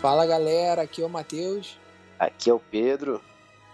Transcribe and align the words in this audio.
Fala 0.00 0.24
galera, 0.24 0.82
aqui 0.82 1.02
é 1.02 1.06
o 1.06 1.08
Matheus. 1.08 1.76
Aqui 2.16 2.48
é 2.48 2.54
o 2.54 2.60
Pedro. 2.60 3.20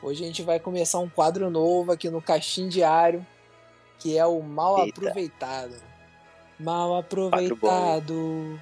Hoje 0.02 0.24
a 0.24 0.26
gente 0.26 0.42
vai 0.42 0.58
começar 0.58 0.98
um 0.98 1.08
quadro 1.08 1.50
novo 1.50 1.92
aqui 1.92 2.08
no 2.08 2.22
Caixinho 2.22 2.70
Diário, 2.70 3.26
que 3.98 4.16
é 4.16 4.24
o 4.24 4.40
Mal 4.40 4.86
Eita. 4.86 5.00
Aproveitado. 5.00 5.74
Mal 6.58 6.96
aproveitado, 6.96 8.58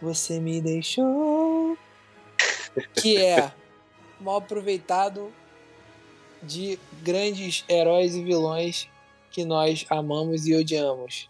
você 0.00 0.40
me 0.40 0.58
deixou. 0.62 1.76
que 2.94 3.22
é 3.22 3.52
mal 4.18 4.38
aproveitado 4.38 5.30
de 6.42 6.78
grandes 7.02 7.62
heróis 7.68 8.14
e 8.14 8.24
vilões 8.24 8.88
que 9.30 9.44
nós 9.44 9.84
amamos 9.90 10.46
e 10.46 10.54
odiamos. 10.54 11.28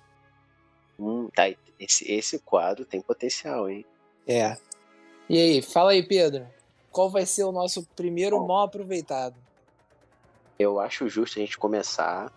Hum, 0.96 1.28
tá, 1.34 1.52
esse, 1.80 2.08
esse 2.08 2.38
quadro 2.38 2.84
tem 2.84 3.00
potencial, 3.00 3.68
hein? 3.68 3.84
É. 4.28 4.56
E 5.32 5.38
aí, 5.38 5.62
fala 5.62 5.92
aí, 5.92 6.02
Pedro. 6.02 6.46
Qual 6.90 7.08
vai 7.08 7.24
ser 7.24 7.44
o 7.44 7.52
nosso 7.52 7.86
primeiro 7.96 8.38
Bom. 8.38 8.48
mal 8.48 8.64
aproveitado? 8.64 9.34
Eu 10.58 10.78
acho 10.78 11.08
justo 11.08 11.38
a 11.38 11.40
gente 11.40 11.56
começar 11.56 12.30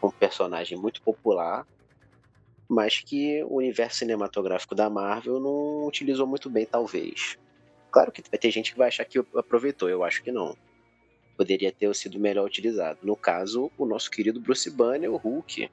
com 0.00 0.06
um 0.06 0.10
personagem 0.10 0.78
muito 0.78 1.02
popular, 1.02 1.66
mas 2.66 3.00
que 3.00 3.44
o 3.44 3.56
universo 3.56 3.98
cinematográfico 3.98 4.74
da 4.74 4.88
Marvel 4.88 5.38
não 5.38 5.86
utilizou 5.86 6.26
muito 6.26 6.48
bem, 6.48 6.64
talvez. 6.64 7.36
Claro 7.90 8.10
que 8.10 8.22
vai 8.22 8.38
ter 8.38 8.50
gente 8.50 8.72
que 8.72 8.78
vai 8.78 8.88
achar 8.88 9.04
que 9.04 9.18
aproveitou, 9.36 9.90
eu 9.90 10.02
acho 10.02 10.22
que 10.22 10.32
não. 10.32 10.56
Poderia 11.36 11.70
ter 11.70 11.94
sido 11.94 12.18
melhor 12.18 12.46
utilizado. 12.46 12.98
No 13.02 13.14
caso, 13.14 13.70
o 13.76 13.84
nosso 13.84 14.10
querido 14.10 14.40
Bruce 14.40 14.70
Banner, 14.70 15.12
o 15.12 15.18
Hulk. 15.18 15.70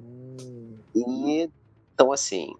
Hum, 0.00 0.78
E 0.96 1.48
então 1.94 2.10
assim, 2.10 2.56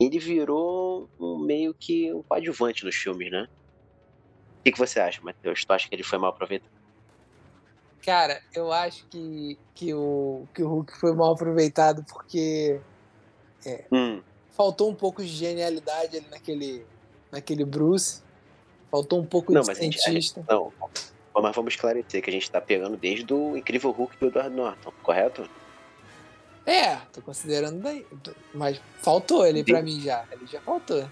ele 0.00 0.18
virou 0.18 1.08
um 1.18 1.38
meio 1.44 1.74
que 1.78 2.12
um 2.14 2.22
coadjuvante 2.22 2.84
nos 2.84 2.96
filmes, 2.96 3.30
né? 3.30 3.42
O 3.42 4.62
que, 4.64 4.72
que 4.72 4.78
você 4.78 5.00
acha, 5.00 5.20
Matheus? 5.22 5.64
Tu 5.64 5.72
acha 5.72 5.88
que 5.88 5.94
ele 5.94 6.02
foi 6.02 6.18
mal 6.18 6.30
aproveitado? 6.30 6.70
Cara, 8.02 8.40
eu 8.54 8.72
acho 8.72 9.06
que, 9.10 9.58
que, 9.74 9.94
o, 9.94 10.46
que 10.54 10.62
o 10.62 10.68
Hulk 10.68 10.92
foi 10.98 11.14
mal 11.14 11.34
aproveitado 11.34 12.02
porque 12.08 12.80
Hum, 13.92 14.22
faltou 14.56 14.90
um 14.90 14.94
pouco 14.94 15.22
de 15.22 15.28
genialidade 15.28 16.16
ali 16.16 16.28
naquele, 16.30 16.86
naquele 17.32 17.64
Bruce. 17.64 18.22
Faltou 18.90 19.20
um 19.20 19.26
pouco 19.26 19.52
não, 19.52 19.60
de 19.60 19.66
mas 19.66 19.78
cientista. 19.78 20.40
gente- 20.40 20.50
não, 20.50 20.72
mas 21.42 21.56
vamos 21.56 21.74
esclarecer 21.74 22.22
que 22.22 22.30
a 22.30 22.32
gente 22.32 22.50
tá 22.50 22.60
pegando 22.60 22.96
desde 22.96 23.32
o 23.32 23.56
Incrível 23.56 23.90
Hulk 23.90 24.16
do 24.20 24.28
Edward 24.28 24.54
Norton, 24.54 24.92
correto? 25.02 25.44
É, 26.66 26.96
tô 27.12 27.22
considerando 27.22 27.80
daí. 27.80 28.06
Mas 28.54 28.80
faltou 28.98 29.46
ele 29.46 29.64
pra 29.64 29.78
Sim. 29.78 29.84
mim 29.84 30.00
já. 30.00 30.24
Ele 30.30 30.46
já 30.46 30.60
faltou. 30.60 31.08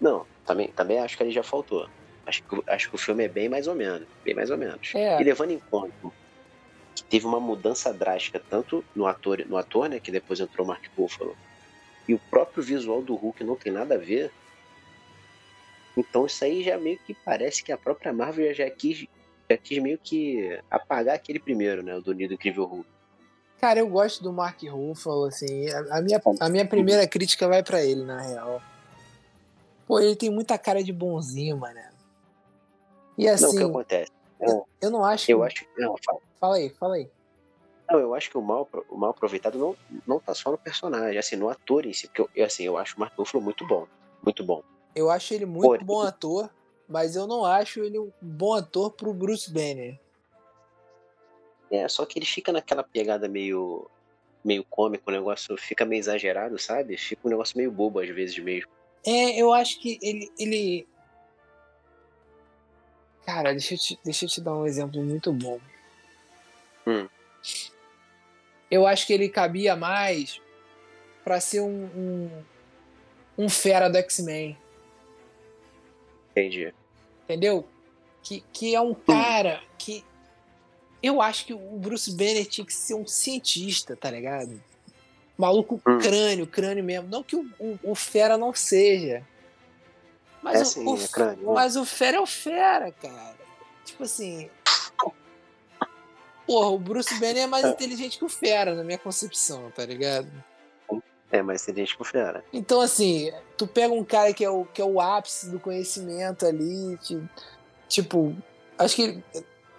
Não, 0.00 0.26
também, 0.46 0.68
também 0.68 0.98
acho 0.98 1.16
que 1.16 1.22
ele 1.22 1.32
já 1.32 1.42
faltou. 1.42 1.88
Acho 2.26 2.42
que, 2.42 2.62
acho 2.66 2.88
que 2.88 2.94
o 2.94 2.98
filme 2.98 3.24
é 3.24 3.28
bem 3.28 3.48
mais 3.48 3.66
ou 3.66 3.74
menos, 3.74 4.06
bem 4.24 4.34
mais 4.34 4.50
ou 4.50 4.56
menos. 4.56 4.92
É. 4.94 5.20
E 5.20 5.24
levando 5.24 5.50
em 5.50 5.58
conta 5.58 5.92
que 6.94 7.02
teve 7.04 7.26
uma 7.26 7.40
mudança 7.40 7.92
drástica 7.92 8.40
tanto 8.48 8.84
no 8.94 9.06
ator, 9.06 9.44
no 9.46 9.56
ator, 9.56 9.88
né, 9.88 10.00
que 10.00 10.10
depois 10.10 10.40
entrou 10.40 10.64
o 10.64 10.68
Mark 10.68 10.84
Ruffalo, 10.96 11.36
e 12.06 12.14
o 12.14 12.18
próprio 12.30 12.62
visual 12.62 13.02
do 13.02 13.14
Hulk 13.14 13.42
não 13.44 13.56
tem 13.56 13.72
nada 13.72 13.94
a 13.94 13.98
ver. 13.98 14.30
Então 15.96 16.26
isso 16.26 16.44
aí 16.44 16.62
já 16.62 16.78
meio 16.78 16.98
que 16.98 17.14
parece 17.14 17.62
que 17.62 17.72
a 17.72 17.78
própria 17.78 18.12
Marvel 18.12 18.54
já 18.54 18.68
quis, 18.70 19.06
já 19.50 19.56
quis 19.56 19.78
meio 19.82 19.98
que 19.98 20.58
apagar 20.70 21.16
aquele 21.16 21.38
primeiro, 21.38 21.82
né, 21.82 21.96
o 21.96 22.00
do 22.00 22.12
Nido 22.12 22.34
Incrível 22.34 22.64
Hulk. 22.64 22.99
Cara, 23.60 23.78
eu 23.78 23.88
gosto 23.88 24.22
do 24.22 24.32
Mark 24.32 24.62
Ruffalo, 24.62 25.24
assim. 25.26 25.68
A, 25.68 25.98
a 25.98 26.00
minha, 26.02 26.20
a 26.40 26.48
minha 26.48 26.66
primeira 26.66 27.06
crítica 27.06 27.46
vai 27.46 27.62
pra 27.62 27.84
ele, 27.84 28.02
na 28.04 28.20
real. 28.22 28.62
Pô, 29.86 30.00
ele 30.00 30.16
tem 30.16 30.30
muita 30.30 30.56
cara 30.56 30.82
de 30.82 30.92
bonzinho, 30.92 31.58
mano. 31.58 31.78
E 33.18 33.26
Não, 33.26 33.32
o 33.32 33.34
assim, 33.34 33.56
que 33.58 33.62
acontece? 33.64 34.10
eu 34.80 34.90
não 34.90 35.04
acho. 35.04 35.30
Eu 35.30 35.42
acho 35.42 35.56
que 35.56 35.80
não, 35.80 35.94
fala. 36.02 36.18
Fala 36.40 36.56
aí, 36.56 36.70
fala 36.70 36.94
aí. 36.94 37.10
Não, 37.90 37.98
eu 37.98 38.14
acho 38.14 38.30
que 38.30 38.38
o 38.38 38.40
mal, 38.40 38.66
o 38.88 38.96
mal 38.96 39.10
aproveitado 39.10 39.58
não, 39.58 39.76
não 40.06 40.18
tá 40.18 40.32
só 40.32 40.50
no 40.50 40.56
personagem, 40.56 41.18
assim, 41.18 41.36
no 41.36 41.50
ator 41.50 41.84
em 41.84 41.92
si, 41.92 42.06
porque 42.06 42.22
eu, 42.22 42.30
eu, 42.34 42.46
assim, 42.46 42.62
eu 42.62 42.78
acho 42.78 42.96
o 42.96 43.00
Mark 43.00 43.12
Ruffalo 43.18 43.42
muito 43.42 43.66
bom, 43.66 43.86
muito 44.24 44.42
bom. 44.44 44.62
Eu 44.94 45.10
acho 45.10 45.34
ele 45.34 45.44
muito 45.44 45.68
Porém- 45.68 45.84
bom 45.84 46.00
ator, 46.00 46.48
mas 46.88 47.14
eu 47.16 47.26
não 47.26 47.44
acho 47.44 47.80
ele 47.80 47.98
um 47.98 48.10
bom 48.22 48.54
ator 48.54 48.92
pro 48.92 49.12
Bruce 49.12 49.52
Banner. 49.52 50.00
É, 51.70 51.88
só 51.88 52.04
que 52.04 52.18
ele 52.18 52.26
fica 52.26 52.52
naquela 52.52 52.82
pegada 52.82 53.28
meio 53.28 53.88
meio 54.42 54.64
cômico, 54.64 55.10
o 55.10 55.12
negócio 55.12 55.56
fica 55.56 55.84
meio 55.84 56.00
exagerado, 56.00 56.58
sabe? 56.58 56.96
Fica 56.96 57.26
um 57.26 57.30
negócio 57.30 57.56
meio 57.56 57.70
bobo 57.70 58.00
às 58.00 58.08
vezes 58.08 58.38
mesmo. 58.38 58.70
É, 59.04 59.40
eu 59.40 59.52
acho 59.52 59.80
que 59.80 59.98
ele. 60.02 60.30
ele... 60.38 60.88
Cara, 63.24 63.52
deixa 63.52 63.74
eu, 63.74 63.78
te, 63.78 63.98
deixa 64.04 64.24
eu 64.24 64.28
te 64.28 64.40
dar 64.40 64.54
um 64.54 64.66
exemplo 64.66 65.02
muito 65.02 65.32
bom. 65.32 65.60
Hum. 66.86 67.08
Eu 68.70 68.86
acho 68.86 69.06
que 69.06 69.12
ele 69.12 69.28
cabia 69.28 69.76
mais 69.76 70.40
pra 71.22 71.40
ser 71.40 71.60
um, 71.60 71.84
um, 71.94 72.44
um 73.38 73.48
fera 73.48 73.88
do 73.88 73.98
X-Men. 73.98 74.56
Entendi. 76.30 76.72
entendeu? 77.24 77.66
Que, 78.22 78.42
que 78.52 78.74
é 78.74 78.80
um 78.80 78.94
cara 78.94 79.62
que. 79.78 80.04
Eu 81.02 81.20
acho 81.22 81.46
que 81.46 81.54
o 81.54 81.58
Bruce 81.78 82.10
Banner 82.10 82.46
tinha 82.46 82.64
que 82.66 82.74
ser 82.74 82.94
um 82.94 83.06
cientista, 83.06 83.96
tá 83.96 84.10
ligado? 84.10 84.62
Maluco 85.38 85.80
Hum. 85.86 85.98
crânio, 85.98 86.46
crânio 86.46 86.84
mesmo. 86.84 87.08
Não 87.08 87.22
que 87.22 87.34
o, 87.36 87.48
o, 87.58 87.78
o 87.82 87.94
Fera 87.94 88.36
não 88.36 88.52
seja. 88.54 89.26
Mas, 90.42 90.58
É 90.58 90.62
o, 90.62 90.64
sim, 90.66 90.86
o, 90.86 90.96
é 91.02 91.08
crânio. 91.08 91.52
mas 91.54 91.76
o 91.76 91.84
Fera 91.86 92.18
é 92.18 92.20
o 92.20 92.26
Fera, 92.26 92.92
cara. 92.92 93.36
Tipo 93.84 94.02
assim. 94.02 94.50
Porra, 96.46 96.68
o 96.70 96.78
Bruce 96.78 97.14
Banner 97.14 97.44
é 97.44 97.46
mais 97.46 97.64
inteligente 97.64 98.18
que 98.18 98.24
o 98.24 98.28
Fera, 98.28 98.74
na 98.74 98.82
minha 98.82 98.98
concepção, 98.98 99.70
tá 99.70 99.84
ligado? 99.86 100.28
É, 101.30 101.40
mas 101.42 101.64
tem 101.64 101.74
gente 101.76 101.96
que 101.96 102.02
fera. 102.04 102.44
Então, 102.52 102.80
assim, 102.80 103.30
tu 103.56 103.64
pega 103.64 103.94
um 103.94 104.02
cara 104.04 104.34
que 104.34 104.44
é 104.44 104.50
o, 104.50 104.64
que 104.64 104.82
é 104.82 104.84
o 104.84 105.00
ápice 105.00 105.48
do 105.48 105.60
conhecimento 105.60 106.44
ali, 106.44 106.96
ti- 106.98 107.22
tipo, 107.88 108.34
acho 108.76 108.96
que 108.96 109.22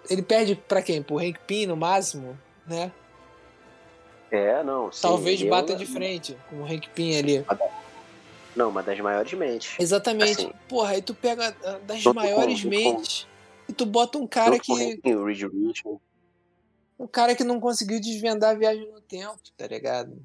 ele, 0.08 0.22
perde 0.22 0.54
pra 0.56 0.82
quem? 0.82 1.02
Pro 1.02 1.18
Hank 1.18 1.38
Pym 1.46 1.66
no 1.66 1.76
máximo, 1.76 2.38
né? 2.66 2.92
É, 4.30 4.62
não. 4.62 4.90
sim, 4.90 5.02
Talvez 5.02 5.42
é 5.42 5.46
bata 5.48 5.76
de 5.76 5.84
frente 5.84 6.36
com 6.48 6.62
o 6.62 6.64
Hank 6.64 6.88
Pym 6.90 7.16
ali. 7.18 7.44
Não, 8.56 8.68
uma 8.70 8.82
das 8.82 8.98
maiores 9.00 9.32
mentes. 9.32 9.74
Exatamente. 9.78 10.32
Assim, 10.42 10.52
Porra, 10.68 10.90
aí 10.92 11.02
tu 11.02 11.14
pega 11.14 11.54
ah, 11.64 11.78
das 11.84 12.02
com- 12.02 12.12
maiores 12.14 12.62
com- 12.62 12.68
mentes 12.68 13.26
e 13.68 13.72
tu 13.72 13.84
bota 13.86 14.18
um 14.18 14.26
cara 14.26 14.56
com 14.56 14.62
que. 14.62 14.72
Hank, 14.72 15.14
o 15.14 15.24
Reed. 15.24 15.42
Um 16.98 17.06
cara 17.06 17.34
que 17.34 17.44
não 17.44 17.58
conseguiu 17.58 18.00
desvendar 18.00 18.50
a 18.50 18.54
viagem 18.54 18.90
no 18.90 19.00
tempo, 19.00 19.38
tá 19.56 19.66
ligado? 19.66 20.22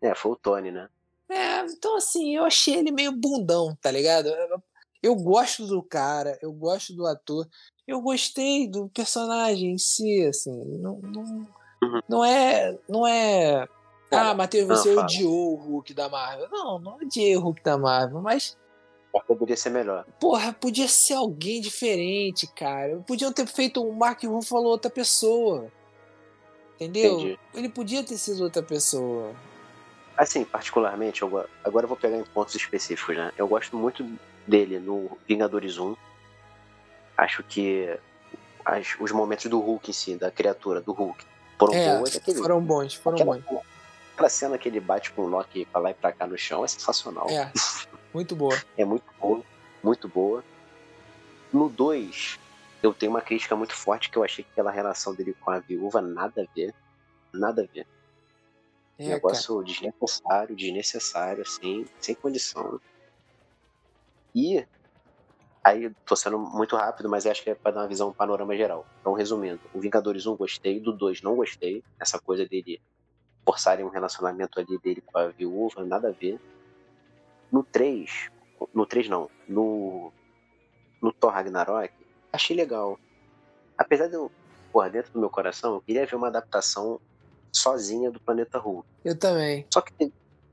É, 0.00 0.14
foi 0.14 0.32
o 0.32 0.36
Tony, 0.36 0.70
né? 0.70 0.88
É, 1.28 1.60
então 1.64 1.96
assim, 1.96 2.36
eu 2.36 2.44
achei 2.44 2.74
ele 2.74 2.90
meio 2.90 3.12
bundão, 3.12 3.76
tá 3.80 3.90
ligado? 3.90 4.28
Eu 5.02 5.14
gosto 5.14 5.66
do 5.66 5.82
cara, 5.82 6.38
eu 6.42 6.52
gosto 6.52 6.94
do 6.94 7.06
ator, 7.06 7.48
eu 7.86 8.00
gostei 8.00 8.68
do 8.68 8.88
personagem 8.88 9.72
em 9.72 9.78
si, 9.78 10.24
assim, 10.26 10.78
não, 10.78 10.98
não, 11.02 11.46
Uhum. 11.82 12.00
não 12.08 12.24
é, 12.24 12.78
não 12.88 13.06
é, 13.06 13.66
ah, 14.10 14.34
Matheus, 14.34 14.68
não, 14.68 14.76
você 14.76 14.94
fala. 14.94 15.04
odiou 15.06 15.52
o 15.52 15.56
Hulk 15.56 15.92
da 15.94 16.08
Marvel. 16.08 16.48
Não, 16.50 16.78
não 16.78 16.96
odiei 16.96 17.36
o 17.36 17.40
Hulk 17.40 17.62
da 17.62 17.76
Marvel, 17.76 18.20
mas, 18.22 18.56
poderia 19.26 19.56
ser 19.56 19.70
melhor. 19.70 20.04
porra, 20.20 20.52
podia 20.52 20.86
ser 20.88 21.14
alguém 21.14 21.60
diferente, 21.60 22.46
cara. 22.54 22.98
Podiam 23.06 23.32
ter 23.32 23.46
feito 23.46 23.82
o 23.82 23.92
Mark 23.94 24.22
Ruffalo 24.22 24.64
outra 24.68 24.90
pessoa, 24.90 25.70
entendeu? 26.76 27.14
Entendi. 27.14 27.38
Ele 27.54 27.68
podia 27.68 28.02
ter 28.04 28.16
sido 28.16 28.44
outra 28.44 28.62
pessoa. 28.62 29.34
Assim, 30.16 30.44
particularmente, 30.44 31.22
eu, 31.22 31.28
go- 31.28 31.44
agora 31.64 31.84
eu 31.84 31.88
vou 31.88 31.96
pegar 31.96 32.16
em 32.18 32.24
pontos 32.24 32.54
específicos, 32.54 33.16
né? 33.16 33.32
Eu 33.36 33.48
gosto 33.48 33.76
muito 33.76 34.06
dele 34.46 34.78
no 34.78 35.16
Vingadores 35.26 35.78
1. 35.78 35.96
Acho 37.22 37.42
que 37.44 37.88
as- 38.64 38.96
os 38.98 39.12
momentos 39.12 39.46
do 39.46 39.60
Hulk 39.60 39.90
em 39.90 39.92
si, 39.92 40.16
da 40.16 40.28
criatura, 40.28 40.80
do 40.80 40.92
Hulk, 40.92 41.24
foram 41.56 41.72
É, 41.74 41.96
boas. 41.98 42.16
Aquele, 42.16 42.38
foram 42.38 42.60
bons, 42.60 42.94
foram 42.94 43.16
aquela, 43.16 43.38
bons. 43.38 43.62
aquela 44.14 44.28
cena 44.28 44.58
que 44.58 44.68
ele 44.68 44.80
bate 44.80 45.12
com 45.12 45.22
o 45.22 45.28
Loki 45.28 45.64
pra 45.66 45.80
lá 45.80 45.90
e 45.92 45.94
pra 45.94 46.12
cá 46.12 46.26
no 46.26 46.36
chão 46.36 46.64
é 46.64 46.68
sensacional. 46.68 47.28
É, 47.30 47.48
muito 48.12 48.34
boa. 48.34 48.56
É 48.76 48.84
muito 48.84 49.04
boa, 49.20 49.40
muito 49.84 50.08
boa. 50.08 50.42
No 51.52 51.68
2, 51.68 52.40
eu 52.82 52.92
tenho 52.92 53.12
uma 53.12 53.20
crítica 53.20 53.54
muito 53.54 53.74
forte 53.76 54.10
que 54.10 54.16
eu 54.18 54.24
achei 54.24 54.42
que 54.42 54.50
aquela 54.50 54.72
relação 54.72 55.14
dele 55.14 55.36
com 55.40 55.50
a 55.52 55.60
viúva 55.60 56.00
nada 56.00 56.42
a 56.42 56.54
ver. 56.56 56.74
Nada 57.32 57.62
a 57.62 57.66
ver. 57.72 57.86
É, 58.98 59.04
cara. 59.04 59.14
negócio 59.14 59.62
desnecessário, 59.62 60.56
desnecessário, 60.56 61.42
assim, 61.42 61.86
sem 62.00 62.16
condição. 62.16 62.80
E 64.34 64.66
aí, 65.62 65.90
tô 66.04 66.16
sendo 66.16 66.38
muito 66.38 66.76
rápido, 66.76 67.08
mas 67.08 67.26
acho 67.26 67.42
que 67.42 67.50
é 67.50 67.54
pra 67.54 67.70
dar 67.70 67.80
uma 67.82 67.88
visão, 67.88 68.08
um 68.08 68.12
panorama 68.12 68.56
geral. 68.56 68.86
Então, 69.00 69.12
resumindo, 69.12 69.60
o 69.72 69.80
Vingadores 69.80 70.26
1 70.26 70.36
gostei, 70.36 70.80
do 70.80 70.92
2 70.92 71.22
não 71.22 71.36
gostei. 71.36 71.82
Essa 72.00 72.18
coisa 72.18 72.46
dele 72.46 72.80
forçarem 73.44 73.84
um 73.84 73.88
relacionamento 73.88 74.58
ali 74.58 74.78
dele 74.78 75.02
com 75.04 75.18
a 75.18 75.28
viúva, 75.28 75.84
nada 75.84 76.08
a 76.08 76.12
ver. 76.12 76.40
No 77.50 77.62
3, 77.62 78.30
no 78.74 78.86
3 78.86 79.08
não, 79.08 79.30
no, 79.46 80.12
no 81.00 81.12
Thor 81.12 81.32
Ragnarok, 81.32 81.92
achei 82.32 82.56
legal. 82.56 82.98
Apesar 83.76 84.06
de 84.06 84.14
eu, 84.14 84.30
por 84.72 84.88
dentro 84.90 85.12
do 85.12 85.20
meu 85.20 85.28
coração, 85.28 85.74
eu 85.74 85.80
queria 85.80 86.06
ver 86.06 86.16
uma 86.16 86.28
adaptação 86.28 87.00
sozinha 87.52 88.10
do 88.10 88.18
Planeta 88.20 88.58
Hulk. 88.58 88.88
Eu 89.04 89.18
também. 89.18 89.66
Só 89.70 89.82
que, 89.82 90.12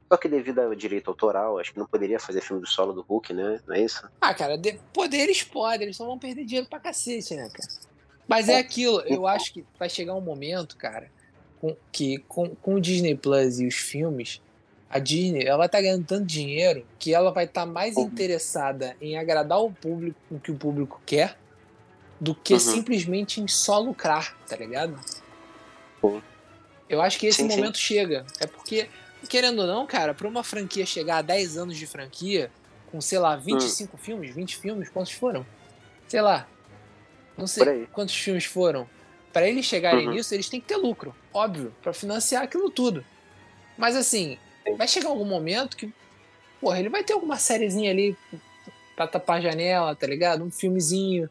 só 0.10 0.18
que 0.18 0.28
devido 0.28 0.60
ao 0.60 0.74
direito 0.74 1.10
autoral, 1.10 1.60
acho 1.60 1.72
que 1.72 1.80
não 1.80 1.86
poderia 1.86 2.20
fazer 2.20 2.42
filme 2.42 2.62
do 2.62 2.68
solo 2.68 2.94
do 2.94 3.02
Hulk, 3.02 3.32
né? 3.32 3.60
Não 3.68 3.76
é 3.76 3.82
isso? 3.84 4.10
Ah, 4.20 4.34
cara, 4.34 4.58
de, 4.58 4.80
poder 4.92 5.18
eles 5.18 5.44
podem, 5.44 5.84
eles 5.84 5.98
só 5.98 6.06
vão 6.06 6.18
perder 6.18 6.46
dinheiro 6.46 6.68
pra 6.68 6.80
cacete, 6.80 7.36
né, 7.36 7.48
cara? 7.54 7.70
Mas 8.28 8.50
é, 8.50 8.54
é 8.54 8.58
aquilo, 8.58 9.02
eu 9.02 9.28
acho 9.28 9.54
que 9.54 9.66
vai 9.78 9.90
chegar 9.90 10.16
um 10.16 10.22
momento, 10.22 10.76
cara, 10.78 11.12
com, 11.62 11.76
que 11.92 12.18
com, 12.28 12.56
com 12.56 12.76
o 12.76 12.82
Disney 12.82 13.16
Plus 13.16 13.60
e 13.60 13.68
os 13.68 13.76
filmes, 13.76 14.42
a 14.90 14.98
Disney 14.98 15.46
ela 15.46 15.70
tá 15.70 15.80
ganhando 15.80 16.06
tanto 16.06 16.26
dinheiro 16.26 16.86
que 16.98 17.14
ela 17.14 17.32
vai 17.32 17.46
estar 17.46 17.62
tá 17.62 17.72
mais 17.72 17.96
uhum. 17.96 18.04
interessada 18.04 18.96
em 19.00 19.18
agradar 19.18 19.60
o 19.60 19.72
público 19.72 20.20
o 20.32 20.40
que 20.40 20.52
o 20.52 20.56
público 20.56 21.00
quer 21.06 21.38
do 22.20 22.34
que 22.34 22.54
uhum. 22.54 22.60
simplesmente 22.60 23.40
em 23.40 23.48
só 23.48 23.80
lucrar, 23.80 24.36
tá 24.48 24.56
ligado? 24.56 25.00
Uhum. 26.02 26.22
Eu 26.90 27.02
acho 27.02 27.20
que 27.20 27.28
esse 27.28 27.44
sim, 27.44 27.48
momento 27.48 27.78
sim. 27.78 27.84
chega. 27.84 28.26
É 28.40 28.48
porque, 28.48 28.90
querendo 29.28 29.60
ou 29.60 29.68
não, 29.68 29.86
cara, 29.86 30.14
pra 30.14 30.28
uma 30.28 30.44
franquia 30.44 30.86
chegar 30.86 31.18
a 31.18 31.22
10 31.22 31.58
anos 31.58 31.78
de 31.78 31.86
franquia, 31.86 32.52
com, 32.92 33.02
sei 33.02 33.20
lá, 33.20 33.36
25 33.36 33.96
hum. 33.96 34.00
filmes, 34.00 34.36
20 34.36 34.58
filmes, 34.58 34.90
quantos 34.90 35.12
foram? 35.12 35.46
Sei 36.08 36.22
lá. 36.22 36.48
Não 37.38 37.48
sei 37.48 37.88
quantos 37.94 38.16
filmes 38.16 38.46
foram. 38.46 38.90
Para 39.32 39.48
eles 39.48 39.66
chegarem 39.66 40.08
uhum. 40.08 40.14
nisso, 40.14 40.34
eles 40.34 40.50
têm 40.50 40.60
que 40.60 40.68
ter 40.68 40.76
lucro, 40.76 41.16
óbvio, 41.34 41.74
para 41.82 41.94
financiar 41.94 42.44
aquilo 42.44 42.70
tudo. 42.70 43.06
Mas 43.78 43.96
assim, 43.96 44.38
vai 44.78 44.88
chegar 44.88 45.10
algum 45.10 45.26
momento 45.26 45.78
que, 45.78 45.94
porra, 46.60 46.80
ele 46.80 46.90
vai 46.90 47.04
ter 47.04 47.14
alguma 47.14 47.38
sériezinha 47.38 47.92
ali 47.92 48.18
pra 48.96 49.08
tapar 49.08 49.38
a 49.38 49.42
janela, 49.42 49.96
tá 49.96 50.08
ligado? 50.08 50.44
Um 50.44 50.52
filmezinho. 50.52 51.30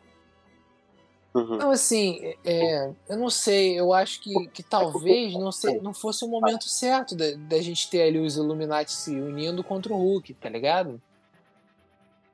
Uhum. 1.35 1.57
Então, 1.57 1.71
assim, 1.71 2.35
é, 2.45 2.91
eu 3.09 3.17
não 3.17 3.29
sei, 3.29 3.79
eu 3.79 3.93
acho 3.93 4.21
que, 4.21 4.49
que 4.49 4.63
talvez 4.63 5.35
não, 5.35 5.53
sei, 5.53 5.79
não 5.81 5.93
fosse 5.93 6.25
o 6.25 6.29
momento 6.29 6.69
certo 6.69 7.15
da, 7.15 7.61
gente 7.61 7.91
ter 7.91 8.03
ali 8.03 8.19
os 8.19 8.37
Illuminati 8.37 8.93
se 8.93 9.11
unindo 9.11 9.63
contra 9.63 9.93
o 9.93 9.97
Hulk, 9.97 10.35
tá 10.35 10.49
ligado? 10.49 11.01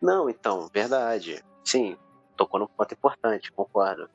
Não, 0.01 0.31
então, 0.31 0.69
verdade. 0.73 1.45
Sim, 1.65 1.97
tocou 2.37 2.61
num 2.61 2.67
ponto 2.67 2.95
importante, 2.95 3.51
concordo. 3.53 4.09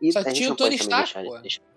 E 0.00 0.12
Só 0.12 0.24
tinha 0.24 0.52
o 0.52 0.56
Tony 0.56 0.76
Stark, 0.76 1.14
pô. 1.14 1.38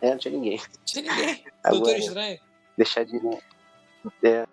É, 0.00 0.10
não 0.10 0.18
tinha 0.18 0.34
ninguém. 0.34 0.60
Tinha 0.84 1.04
ninguém. 1.04 1.44
Doutor 1.70 1.96
Estranho. 1.96 2.40
Deixar 2.76 3.04
de. 3.04 3.16
É. 4.24 4.44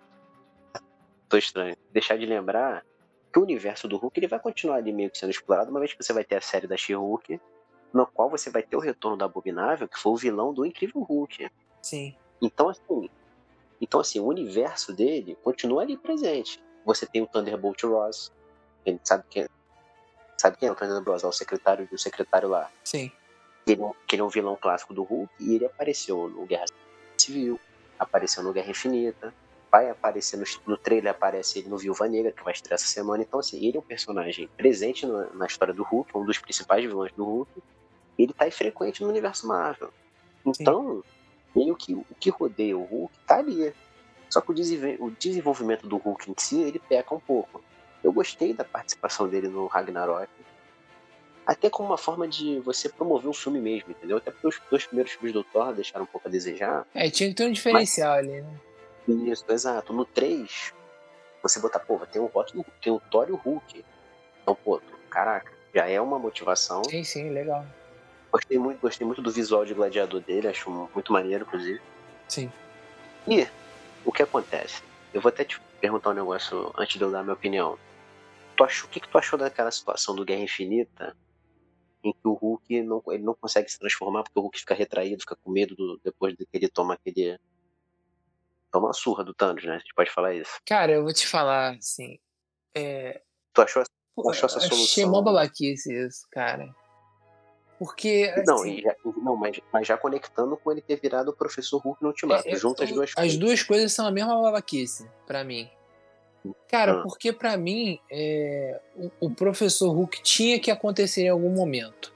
Tô 1.28 1.36
estranho. 1.36 1.76
Deixar 1.92 2.16
de 2.16 2.26
lembrar 2.26 2.84
que 3.32 3.38
o 3.38 3.42
universo 3.42 3.86
do 3.86 3.96
Hulk 3.96 4.18
ele 4.18 4.26
vai 4.26 4.40
continuar 4.40 4.76
ali 4.76 4.92
meio 4.92 5.10
que 5.10 5.18
sendo 5.18 5.30
explorado, 5.30 5.70
uma 5.70 5.80
vez 5.80 5.92
que 5.92 6.02
você 6.02 6.12
vai 6.12 6.24
ter 6.24 6.36
a 6.36 6.40
série 6.40 6.66
da 6.66 6.76
She-Hulk, 6.76 7.40
no 7.92 8.06
qual 8.06 8.28
você 8.28 8.50
vai 8.50 8.62
ter 8.62 8.76
o 8.76 8.80
retorno 8.80 9.16
da 9.16 9.24
Abominável, 9.24 9.88
que 9.88 9.98
foi 9.98 10.12
o 10.12 10.16
vilão 10.16 10.52
do 10.52 10.64
Incrível 10.64 11.02
Hulk. 11.02 11.50
Sim. 11.82 12.14
Então, 12.40 12.68
assim, 12.68 13.08
então, 13.80 14.00
assim, 14.00 14.20
o 14.20 14.26
universo 14.26 14.92
dele 14.92 15.36
continua 15.42 15.82
ali 15.82 15.96
presente. 15.96 16.62
Você 16.84 17.06
tem 17.06 17.22
o 17.22 17.26
Thunderbolt 17.26 17.82
Ross, 17.84 18.32
ele 18.84 19.00
sabe 19.04 19.24
quem, 19.28 19.48
sabe 20.36 20.56
quem 20.56 20.68
é 20.68 20.72
o 20.72 20.74
Thunderbolt 20.74 21.14
Ross, 21.14 21.24
é 21.24 21.26
o 21.28 21.32
secretário 21.32 21.86
do 21.86 21.98
secretário 21.98 22.48
lá. 22.48 22.70
Sim. 22.84 23.10
Ele, 23.66 23.82
é 23.82 23.90
que 24.06 24.16
ele 24.16 24.22
é 24.22 24.24
um 24.24 24.28
vilão 24.28 24.56
clássico 24.56 24.92
do 24.92 25.02
Hulk 25.02 25.32
e 25.38 25.54
ele 25.54 25.66
apareceu 25.66 26.28
no 26.28 26.44
Guerra 26.46 26.64
Civil, 27.16 27.60
apareceu 27.98 28.42
no 28.42 28.52
Guerra 28.52 28.70
Infinita, 28.70 29.32
vai 29.70 29.88
aparecer 29.88 30.36
no, 30.36 30.44
no 30.66 30.76
trailer, 30.76 31.12
aparece 31.12 31.60
ele 31.60 31.68
no 31.68 31.78
Viúva 31.78 32.08
Negra, 32.08 32.32
que 32.32 32.42
vai 32.42 32.52
estrear 32.52 32.74
essa 32.74 32.86
semana. 32.86 33.22
Então, 33.22 33.38
assim, 33.38 33.64
ele 33.64 33.76
é 33.76 33.80
um 33.80 33.84
personagem 33.84 34.48
presente 34.56 35.06
no, 35.06 35.32
na 35.34 35.46
história 35.46 35.72
do 35.72 35.82
Hulk, 35.82 36.10
um 36.16 36.24
dos 36.24 36.38
principais 36.38 36.84
vilões 36.84 37.12
do 37.12 37.24
Hulk. 37.24 37.50
Ele 38.18 38.32
tá 38.32 38.50
frequente 38.50 39.02
no 39.02 39.08
universo 39.08 39.46
Marvel. 39.46 39.90
Então, 40.44 41.04
meio 41.54 41.76
que 41.76 41.94
o 41.94 42.04
que 42.18 42.30
rodeia 42.30 42.76
o 42.76 42.84
Hulk 42.84 43.14
tá 43.26 43.38
ali. 43.38 43.72
Só 44.28 44.40
que 44.40 44.50
o, 44.50 45.04
o 45.04 45.10
desenvolvimento 45.12 45.86
do 45.86 45.96
Hulk 45.96 46.30
em 46.30 46.34
si, 46.36 46.60
ele 46.60 46.78
peca 46.78 47.14
um 47.14 47.20
pouco. 47.20 47.62
Eu 48.02 48.12
gostei 48.12 48.52
da 48.52 48.64
participação 48.64 49.28
dele 49.28 49.48
no 49.48 49.66
Ragnarok. 49.66 50.28
Até 51.46 51.68
como 51.68 51.88
uma 51.88 51.98
forma 51.98 52.28
de 52.28 52.60
você 52.60 52.88
promover 52.88 53.28
o 53.28 53.34
filme 53.34 53.60
mesmo, 53.60 53.90
entendeu? 53.90 54.18
Até 54.18 54.30
porque 54.30 54.46
os 54.46 54.60
dois 54.70 54.86
primeiros 54.86 55.12
filmes 55.12 55.32
do 55.32 55.42
Thor 55.42 55.72
deixaram 55.72 56.04
um 56.04 56.06
pouco 56.06 56.28
a 56.28 56.30
desejar. 56.30 56.86
É, 56.94 57.10
tinha 57.10 57.28
que 57.28 57.34
ter 57.34 57.46
um 57.46 57.52
diferencial 57.52 58.16
mas... 58.16 58.18
ali, 58.18 58.40
né? 58.40 58.60
Isso, 59.08 59.44
exato. 59.48 59.92
No 59.92 60.04
3, 60.04 60.72
você 61.42 61.60
botar, 61.60 61.80
pô, 61.80 61.98
tem 62.06 62.20
o 62.20 62.26
Hulk, 62.26 62.64
tem 62.82 62.92
o 62.92 63.00
Thor 63.00 63.28
e 63.28 63.32
o 63.32 63.36
Hulk. 63.36 63.84
Então, 64.42 64.54
pô, 64.54 64.80
caraca, 65.08 65.52
já 65.74 65.88
é 65.88 66.00
uma 66.00 66.18
motivação. 66.18 66.82
Sim, 66.84 67.04
sim, 67.04 67.30
legal. 67.30 67.64
Gostei 68.32 68.58
muito, 68.58 68.80
gostei 68.80 69.06
muito 69.06 69.22
do 69.22 69.30
visual 69.30 69.64
de 69.64 69.74
gladiador 69.74 70.20
dele, 70.20 70.48
acho 70.48 70.70
muito 70.70 71.12
maneiro, 71.12 71.44
inclusive. 71.44 71.80
Sim. 72.28 72.50
E 73.26 73.46
o 74.04 74.12
que 74.12 74.22
acontece? 74.22 74.82
Eu 75.12 75.20
vou 75.20 75.30
até 75.30 75.44
te 75.44 75.60
perguntar 75.80 76.10
um 76.10 76.14
negócio 76.14 76.72
antes 76.76 76.96
de 76.96 77.02
eu 77.02 77.10
dar 77.10 77.20
a 77.20 77.22
minha 77.22 77.34
opinião. 77.34 77.78
Tu 78.56 78.64
achou, 78.64 78.88
o 78.88 78.92
que, 78.92 79.00
que 79.00 79.08
tu 79.08 79.18
achou 79.18 79.38
daquela 79.38 79.70
situação 79.70 80.14
do 80.14 80.24
Guerra 80.24 80.42
Infinita 80.42 81.16
em 82.02 82.12
que 82.12 82.26
o 82.26 82.32
Hulk 82.32 82.82
não, 82.82 83.02
ele 83.08 83.22
não 83.22 83.34
consegue 83.34 83.70
se 83.70 83.78
transformar 83.78 84.22
porque 84.22 84.38
o 84.38 84.42
Hulk 84.42 84.58
fica 84.58 84.74
retraído, 84.74 85.20
fica 85.20 85.36
com 85.36 85.50
medo 85.50 85.74
do, 85.74 86.00
depois 86.02 86.34
de 86.34 86.46
que 86.46 86.56
ele 86.56 86.68
toma 86.68 86.94
aquele 86.94 87.38
toma 88.70 88.88
uma 88.88 88.92
surra 88.92 89.24
do 89.24 89.34
Thanos, 89.34 89.64
né? 89.64 89.74
A 89.74 89.78
gente 89.78 89.94
pode 89.94 90.10
falar 90.10 90.34
isso. 90.34 90.52
Cara, 90.66 90.92
eu 90.92 91.02
vou 91.02 91.12
te 91.12 91.26
falar, 91.26 91.76
assim. 91.76 92.18
É... 92.74 93.20
Tu 93.52 93.62
achou, 93.62 93.82
Pô, 94.14 94.30
achou 94.30 94.46
essa 94.46 94.60
solução? 94.60 94.84
Achei 94.84 95.06
mó 95.06 95.22
babaquice 95.22 95.92
isso, 95.92 96.26
cara. 96.30 96.72
Porque. 97.78 98.30
Assim, 98.36 98.44
não, 98.46 98.78
já, 98.78 98.96
não 99.22 99.36
mas, 99.36 99.60
mas 99.72 99.86
já 99.86 99.96
conectando 99.96 100.56
com 100.56 100.70
ele 100.70 100.82
ter 100.82 101.00
virado 101.00 101.30
o 101.30 101.36
professor 101.36 101.78
Hulk 101.78 102.02
no 102.02 102.08
Ultimato. 102.08 102.46
É, 102.46 102.54
junto 102.54 102.82
as 102.82 102.90
duas 102.90 103.08
as 103.08 103.14
coisas. 103.14 103.32
As 103.32 103.38
duas 103.38 103.62
coisas 103.62 103.92
são 103.92 104.06
a 104.06 104.10
mesma 104.10 104.40
babaquice, 104.40 105.08
para 105.26 105.42
mim. 105.42 105.70
Cara, 106.68 106.92
ah. 106.92 107.02
porque 107.02 107.32
para 107.32 107.56
mim 107.56 107.98
é, 108.10 108.80
o, 108.96 109.10
o, 109.26 109.30
professor 109.30 109.90
Hulk 109.92 110.22
tinha 110.22 110.58
que 110.58 110.70
acontecer 110.70 111.22
em 111.22 111.28
algum 111.28 111.50
momento. 111.50 112.12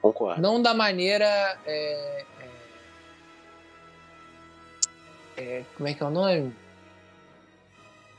Concordo. 0.00 0.40
Não 0.40 0.60
da 0.60 0.74
maneira 0.74 1.58
é, 1.66 2.24
é, 5.36 5.64
como 5.76 5.88
é 5.88 5.94
que 5.94 6.02
é 6.02 6.06
o 6.06 6.10
nome? 6.10 6.54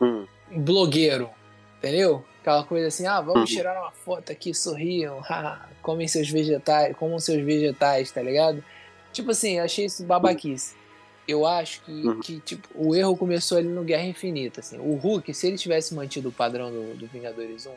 Hum. 0.02 0.28
Blogueiro, 0.52 1.30
entendeu? 1.78 2.24
Aquela 2.42 2.64
coisa 2.64 2.88
assim, 2.88 3.08
ah, 3.08 3.22
vamos 3.22 3.50
uhum. 3.50 3.58
tirar 3.58 3.80
uma 3.82 3.92
foto 3.92 4.32
aqui, 4.32 4.54
sorriam, 4.54 5.22
comem 5.82 6.08
seus 6.08 6.30
vegetais, 6.30 6.96
comam 6.96 7.20
seus 7.20 7.44
vegetais, 7.44 8.12
tá 8.12 8.22
ligado? 8.22 8.64
Tipo 9.12 9.32
assim, 9.32 9.60
achei 9.60 9.86
isso 9.86 10.04
babaquice. 10.04 10.76
Eu 11.28 11.46
acho 11.46 11.82
que, 11.82 11.92
uhum. 11.92 12.20
que 12.20 12.40
tipo, 12.42 12.68
o 12.76 12.96
erro 12.96 13.18
começou 13.18 13.58
ali 13.58 13.68
no 13.68 13.84
Guerra 13.84 14.04
Infinita, 14.04 14.60
assim. 14.60 14.78
O 14.78 14.96
Hulk, 14.96 15.34
se 15.34 15.48
ele 15.48 15.58
tivesse 15.58 15.96
mantido 15.96 16.30
o 16.30 16.32
padrão 16.32 16.70
do, 16.70 16.96
do 16.96 17.08
Vingadores 17.08 17.66
1 17.66 17.72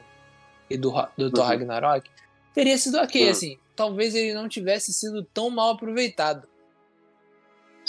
e 0.68 0.76
do, 0.76 0.90
do 1.16 1.30
Thor 1.30 1.44
uhum. 1.44 1.50
Ragnarok, 1.50 2.10
teria 2.52 2.76
sido 2.76 2.98
ok, 2.98 3.24
uhum. 3.24 3.30
assim. 3.30 3.58
Talvez 3.74 4.14
ele 4.14 4.34
não 4.34 4.48
tivesse 4.48 4.92
sido 4.92 5.24
tão 5.32 5.48
mal 5.48 5.70
aproveitado. 5.70 6.46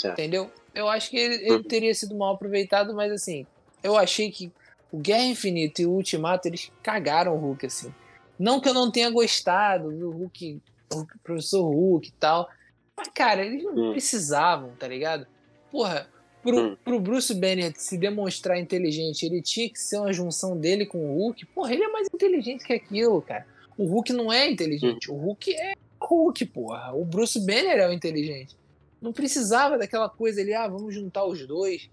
Entendeu? 0.02 0.50
Eu 0.74 0.88
acho 0.88 1.10
que 1.10 1.16
ele, 1.16 1.34
ele, 1.46 1.64
teria 1.64 1.94
sido 1.94 2.16
mal 2.16 2.34
aproveitado, 2.34 2.94
mas 2.94 3.10
assim, 3.12 3.46
eu 3.82 3.96
achei 3.96 4.30
que 4.30 4.52
o 4.92 4.98
Guerra 4.98 5.24
Infinita 5.24 5.82
e 5.82 5.86
o 5.86 5.92
Ultimato, 5.92 6.48
eles 6.48 6.70
cagaram 6.82 7.34
o 7.34 7.38
Hulk, 7.38 7.66
assim. 7.66 7.92
Não 8.38 8.60
que 8.60 8.68
eu 8.68 8.74
não 8.74 8.90
tenha 8.90 9.10
gostado 9.10 9.90
do 9.92 10.10
Hulk, 10.10 10.60
Hulk 10.92 11.18
professor 11.22 11.62
Hulk 11.62 12.08
e 12.08 12.12
tal. 12.12 12.48
Mas, 12.96 13.08
cara, 13.08 13.44
eles 13.44 13.62
não 13.62 13.72
hum. 13.72 13.92
precisavam, 13.92 14.70
tá 14.78 14.88
ligado? 14.88 15.26
Porra, 15.70 16.08
pro, 16.42 16.72
hum. 16.72 16.76
pro 16.84 17.00
Bruce 17.00 17.34
Banner 17.34 17.72
se 17.76 17.96
demonstrar 17.98 18.58
inteligente, 18.58 19.24
ele 19.24 19.42
tinha 19.42 19.68
que 19.68 19.78
ser 19.78 19.98
uma 19.98 20.12
junção 20.12 20.56
dele 20.56 20.86
com 20.86 20.98
o 20.98 21.16
Hulk. 21.18 21.46
Porra, 21.46 21.72
ele 21.72 21.84
é 21.84 21.88
mais 21.88 22.08
inteligente 22.12 22.64
que 22.64 22.72
aquilo, 22.72 23.20
cara. 23.22 23.46
O 23.76 23.84
Hulk 23.84 24.12
não 24.12 24.32
é 24.32 24.50
inteligente. 24.50 25.10
Hum. 25.10 25.14
O 25.14 25.18
Hulk 25.18 25.54
é 25.54 25.74
Hulk, 26.00 26.46
porra. 26.46 26.94
O 26.94 27.04
Bruce 27.04 27.38
Banner 27.40 27.78
é 27.78 27.88
o 27.88 27.92
inteligente. 27.92 28.56
Não 29.00 29.12
precisava 29.12 29.78
daquela 29.78 30.08
coisa 30.08 30.40
ali, 30.40 30.52
ah, 30.52 30.68
vamos 30.68 30.94
juntar 30.94 31.24
os 31.24 31.46
dois. 31.46 31.88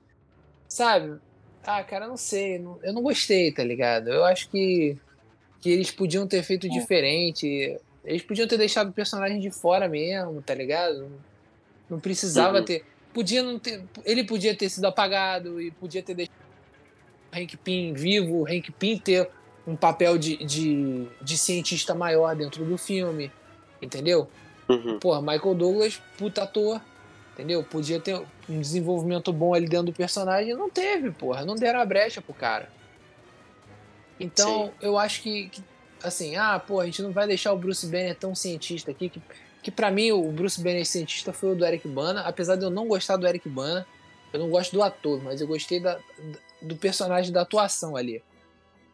Sabe? 0.68 1.20
Ah, 1.66 1.84
cara, 1.84 2.08
não 2.08 2.18
sei. 2.18 2.60
Não, 2.60 2.80
eu 2.84 2.94
não 2.94 3.02
gostei, 3.02 3.52
tá 3.52 3.64
ligado? 3.64 4.10
Eu 4.10 4.24
acho 4.26 4.50
que, 4.50 4.98
que 5.62 5.70
eles 5.70 5.92
podiam 5.92 6.28
ter 6.28 6.44
feito 6.44 6.70
diferente. 6.70 7.78
Eles 8.04 8.22
podiam 8.22 8.48
ter 8.48 8.58
deixado 8.58 8.90
o 8.90 8.94
personagem 8.94 9.40
de 9.40 9.52
fora 9.52 9.88
mesmo, 9.88 10.42
tá 10.42 10.54
ligado? 10.54 11.04
Não, 11.04 11.12
não 11.90 12.00
precisava 12.00 12.60
uhum. 12.60 12.66
ter. 12.66 12.86
Podia 13.14 13.44
não 13.44 13.58
ter. 13.60 13.84
Ele 14.06 14.24
podia 14.24 14.56
ter 14.56 14.70
sido 14.70 14.86
apagado 14.86 15.62
e 15.62 15.72
podia 15.72 16.04
ter 16.04 16.14
deixado 16.14 16.36
o 17.34 17.38
Hank 17.38 17.58
Pym 17.58 17.94
vivo, 17.94 18.42
o 18.42 18.48
Hank 18.48 18.72
Pym 18.72 18.98
ter 18.98 19.30
um 19.66 19.76
papel 19.76 20.18
de, 20.18 20.38
de, 20.38 21.06
de 21.22 21.38
cientista 21.38 21.94
maior 21.94 22.36
dentro 22.36 22.64
do 22.64 22.78
filme. 22.78 23.32
Entendeu? 23.82 24.30
Uhum. 24.70 25.00
Porra, 25.00 25.22
Michael 25.22 25.56
Douglas, 25.56 26.02
puta 26.18 26.44
ator, 26.44 26.82
Entendeu? 27.38 27.64
Podia 27.64 28.00
ter 28.00 28.20
um 28.50 28.60
desenvolvimento 28.60 29.32
bom 29.32 29.54
ali 29.54 29.68
dentro 29.68 29.86
do 29.86 29.94
personagem. 29.94 30.56
Não 30.56 30.72
teve, 30.72 31.12
porra. 31.12 31.46
Não 31.46 31.54
deram 31.54 31.80
a 31.80 31.86
brecha 31.86 32.20
pro 32.20 32.34
cara. 32.34 32.68
Então, 34.20 34.66
Sim. 34.66 34.72
eu 34.82 34.98
acho 34.98 35.22
que, 35.22 35.50
que, 35.50 35.64
assim, 36.02 36.36
ah, 36.36 36.58
pô, 36.58 36.80
a 36.80 36.86
gente 36.88 37.04
não 37.04 37.12
vai 37.12 37.28
deixar 37.28 37.54
o 37.54 37.58
Bruce 37.58 37.86
Banner 37.86 38.16
tão 38.16 38.34
cientista 38.34 38.90
aqui, 38.90 39.08
que, 39.08 39.22
que 39.62 39.70
para 39.70 39.92
mim 39.92 40.12
o 40.12 40.32
Bruce 40.32 40.60
Banner 40.60 40.84
cientista 40.84 41.32
foi 41.32 41.52
o 41.52 41.56
do 41.56 41.64
Eric 41.64 41.88
Bana, 41.88 42.22
apesar 42.22 42.56
de 42.56 42.64
eu 42.64 42.72
não 42.72 42.88
gostar 42.88 43.18
do 43.18 43.28
Eric 43.28 43.48
Bana, 43.48 43.86
eu 44.34 44.40
não 44.40 44.50
gosto 44.50 44.72
do 44.72 44.82
ator, 44.82 45.24
mas 45.24 45.40
eu 45.40 45.46
gostei 45.46 45.80
da, 45.80 46.00
do 46.60 46.76
personagem, 46.76 47.32
da 47.32 47.42
atuação 47.42 47.96
ali. 47.96 48.24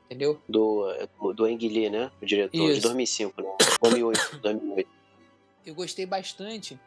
Entendeu? 0.05 0.37
Do, 0.49 0.85
do, 1.33 1.45
Ang 1.45 1.65
Lee, 1.69 1.89
né? 1.89 2.11
O 2.21 2.25
diretor, 2.25 2.65
Isso. 2.65 2.75
de 2.75 2.81
2005, 2.81 3.41
né? 3.41 3.49
2008, 3.81 4.39
2008. 4.41 4.89
Eu 5.65 5.73
gostei 5.73 6.05
bastante 6.05 6.77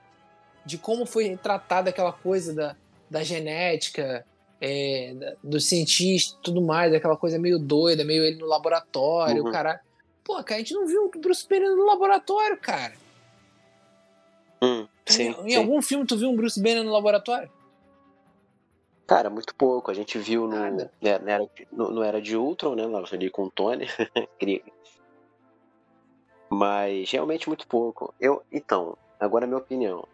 de 0.66 0.76
como 0.76 1.06
foi 1.06 1.36
tratada 1.36 1.90
aquela 1.90 2.12
coisa 2.12 2.52
da, 2.52 2.76
da 3.08 3.22
genética, 3.22 4.26
é, 4.60 5.36
do 5.42 5.60
cientista 5.60 6.36
tudo 6.42 6.60
mais, 6.60 6.92
aquela 6.92 7.16
coisa 7.16 7.38
meio 7.38 7.58
doida, 7.58 8.04
meio 8.04 8.24
ele 8.24 8.36
no 8.36 8.46
laboratório, 8.46 9.44
uhum. 9.44 9.52
cara. 9.52 9.80
Pô, 10.24 10.34
cara, 10.42 10.56
a 10.56 10.58
gente 10.58 10.74
não 10.74 10.86
viu 10.86 11.04
o 11.04 11.20
Bruce 11.20 11.46
Banner 11.48 11.70
no 11.70 11.86
laboratório, 11.86 12.58
cara. 12.58 12.94
Hum, 14.60 14.88
sim, 15.06 15.22
em, 15.22 15.46
em 15.46 15.50
sim. 15.50 15.56
algum 15.56 15.80
filme 15.80 16.04
tu 16.04 16.16
viu 16.16 16.28
um 16.28 16.36
Bruce 16.36 16.60
Banner 16.60 16.82
no 16.82 16.90
laboratório? 16.90 17.48
Cara, 19.06 19.30
muito 19.30 19.54
pouco. 19.54 19.90
A 19.90 19.94
gente 19.94 20.18
viu 20.18 20.48
no, 20.48 20.58
né, 20.58 20.90
no, 21.00 21.28
era, 21.28 21.48
no, 21.70 21.90
no 21.92 22.02
Era 22.02 22.20
de 22.20 22.36
Ultron, 22.36 22.74
né? 22.74 22.84
Lá 22.86 23.04
ali 23.12 23.30
com 23.30 23.44
o 23.44 23.50
Tony. 23.50 23.86
Mas 26.50 27.10
realmente 27.12 27.48
muito 27.48 27.68
pouco. 27.68 28.12
Eu, 28.20 28.42
então, 28.50 28.98
agora 29.20 29.44
a 29.44 29.46
minha 29.46 29.58
opinião. 29.58 30.08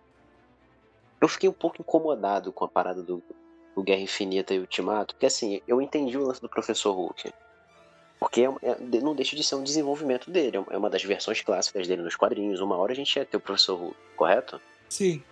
Eu 1.23 1.29
fiquei 1.29 1.49
um 1.49 1.53
pouco 1.53 1.81
incomodado 1.81 2.53
com 2.53 2.65
a 2.65 2.69
parada 2.69 3.01
do, 3.01 3.23
o 3.77 3.83
Guerra 3.83 4.01
Infinita 4.01 4.53
e 4.53 4.59
Ultimato, 4.59 5.15
porque 5.15 5.27
assim, 5.27 5.63
eu 5.69 5.81
entendi 5.81 6.19
o 6.19 6.27
lance 6.27 6.41
do 6.41 6.49
Professor 6.49 6.93
Hulk. 6.93 7.33
Porque 8.19 8.41
é, 8.41 8.45
é, 8.45 9.01
não 9.01 9.15
deixa 9.15 9.37
de 9.37 9.45
ser 9.45 9.55
um 9.55 9.63
desenvolvimento 9.63 10.33
dele, 10.33 10.57
é 10.69 10.77
uma 10.77 10.91
das 10.91 11.05
versões 11.05 11.41
clássicas 11.41 11.87
dele 11.87 12.03
nos 12.03 12.17
quadrinhos. 12.17 12.61
Uma 12.61 12.77
hora 12.77 12.91
a 12.91 12.97
gente 12.97 13.15
ia 13.15 13.25
ter 13.25 13.37
o 13.37 13.41
Professor 13.41 13.79
Hulk, 13.79 13.97
correto? 14.17 14.61
Sim. 14.89 15.23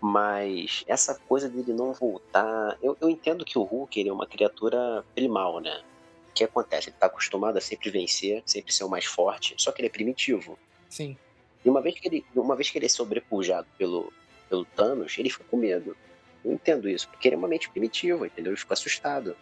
Mas 0.00 0.82
essa 0.88 1.14
coisa 1.14 1.48
dele 1.48 1.72
não 1.72 1.92
voltar. 1.92 2.76
Eu, 2.82 2.96
eu 3.00 3.08
entendo 3.08 3.44
que 3.44 3.58
o 3.58 3.62
Hulk 3.62 4.00
ele 4.00 4.08
é 4.08 4.12
uma 4.12 4.26
criatura 4.26 5.04
primal, 5.14 5.60
né? 5.60 5.80
O 6.28 6.32
que 6.32 6.42
acontece? 6.42 6.90
Ele 6.90 6.96
tá 6.98 7.06
acostumado 7.06 7.56
a 7.56 7.60
sempre 7.60 7.88
vencer, 7.88 8.42
sempre 8.44 8.72
ser 8.72 8.82
o 8.82 8.88
mais 8.88 9.04
forte, 9.04 9.54
só 9.58 9.70
que 9.70 9.80
ele 9.80 9.88
é 9.88 9.90
primitivo. 9.92 10.58
Sim. 10.88 11.16
E 11.64 11.70
uma 11.70 11.80
vez 11.80 11.98
que 11.98 12.08
ele, 12.08 12.26
uma 12.34 12.56
vez 12.56 12.68
que 12.68 12.78
ele 12.78 12.86
é 12.86 12.88
sobrepujado 12.88 13.66
pelo, 13.78 14.12
pelo 14.48 14.64
Thanos, 14.64 15.16
ele 15.18 15.30
fica 15.30 15.44
com 15.44 15.56
medo. 15.56 15.96
Eu 16.44 16.52
entendo 16.52 16.88
isso, 16.88 17.08
porque 17.08 17.28
ele 17.28 17.34
é 17.34 17.38
uma 17.38 17.48
mente 17.48 17.68
primitiva, 17.70 18.26
entendeu? 18.26 18.52
Ele 18.52 18.60
ficou 18.60 18.74
assustado. 18.74 19.36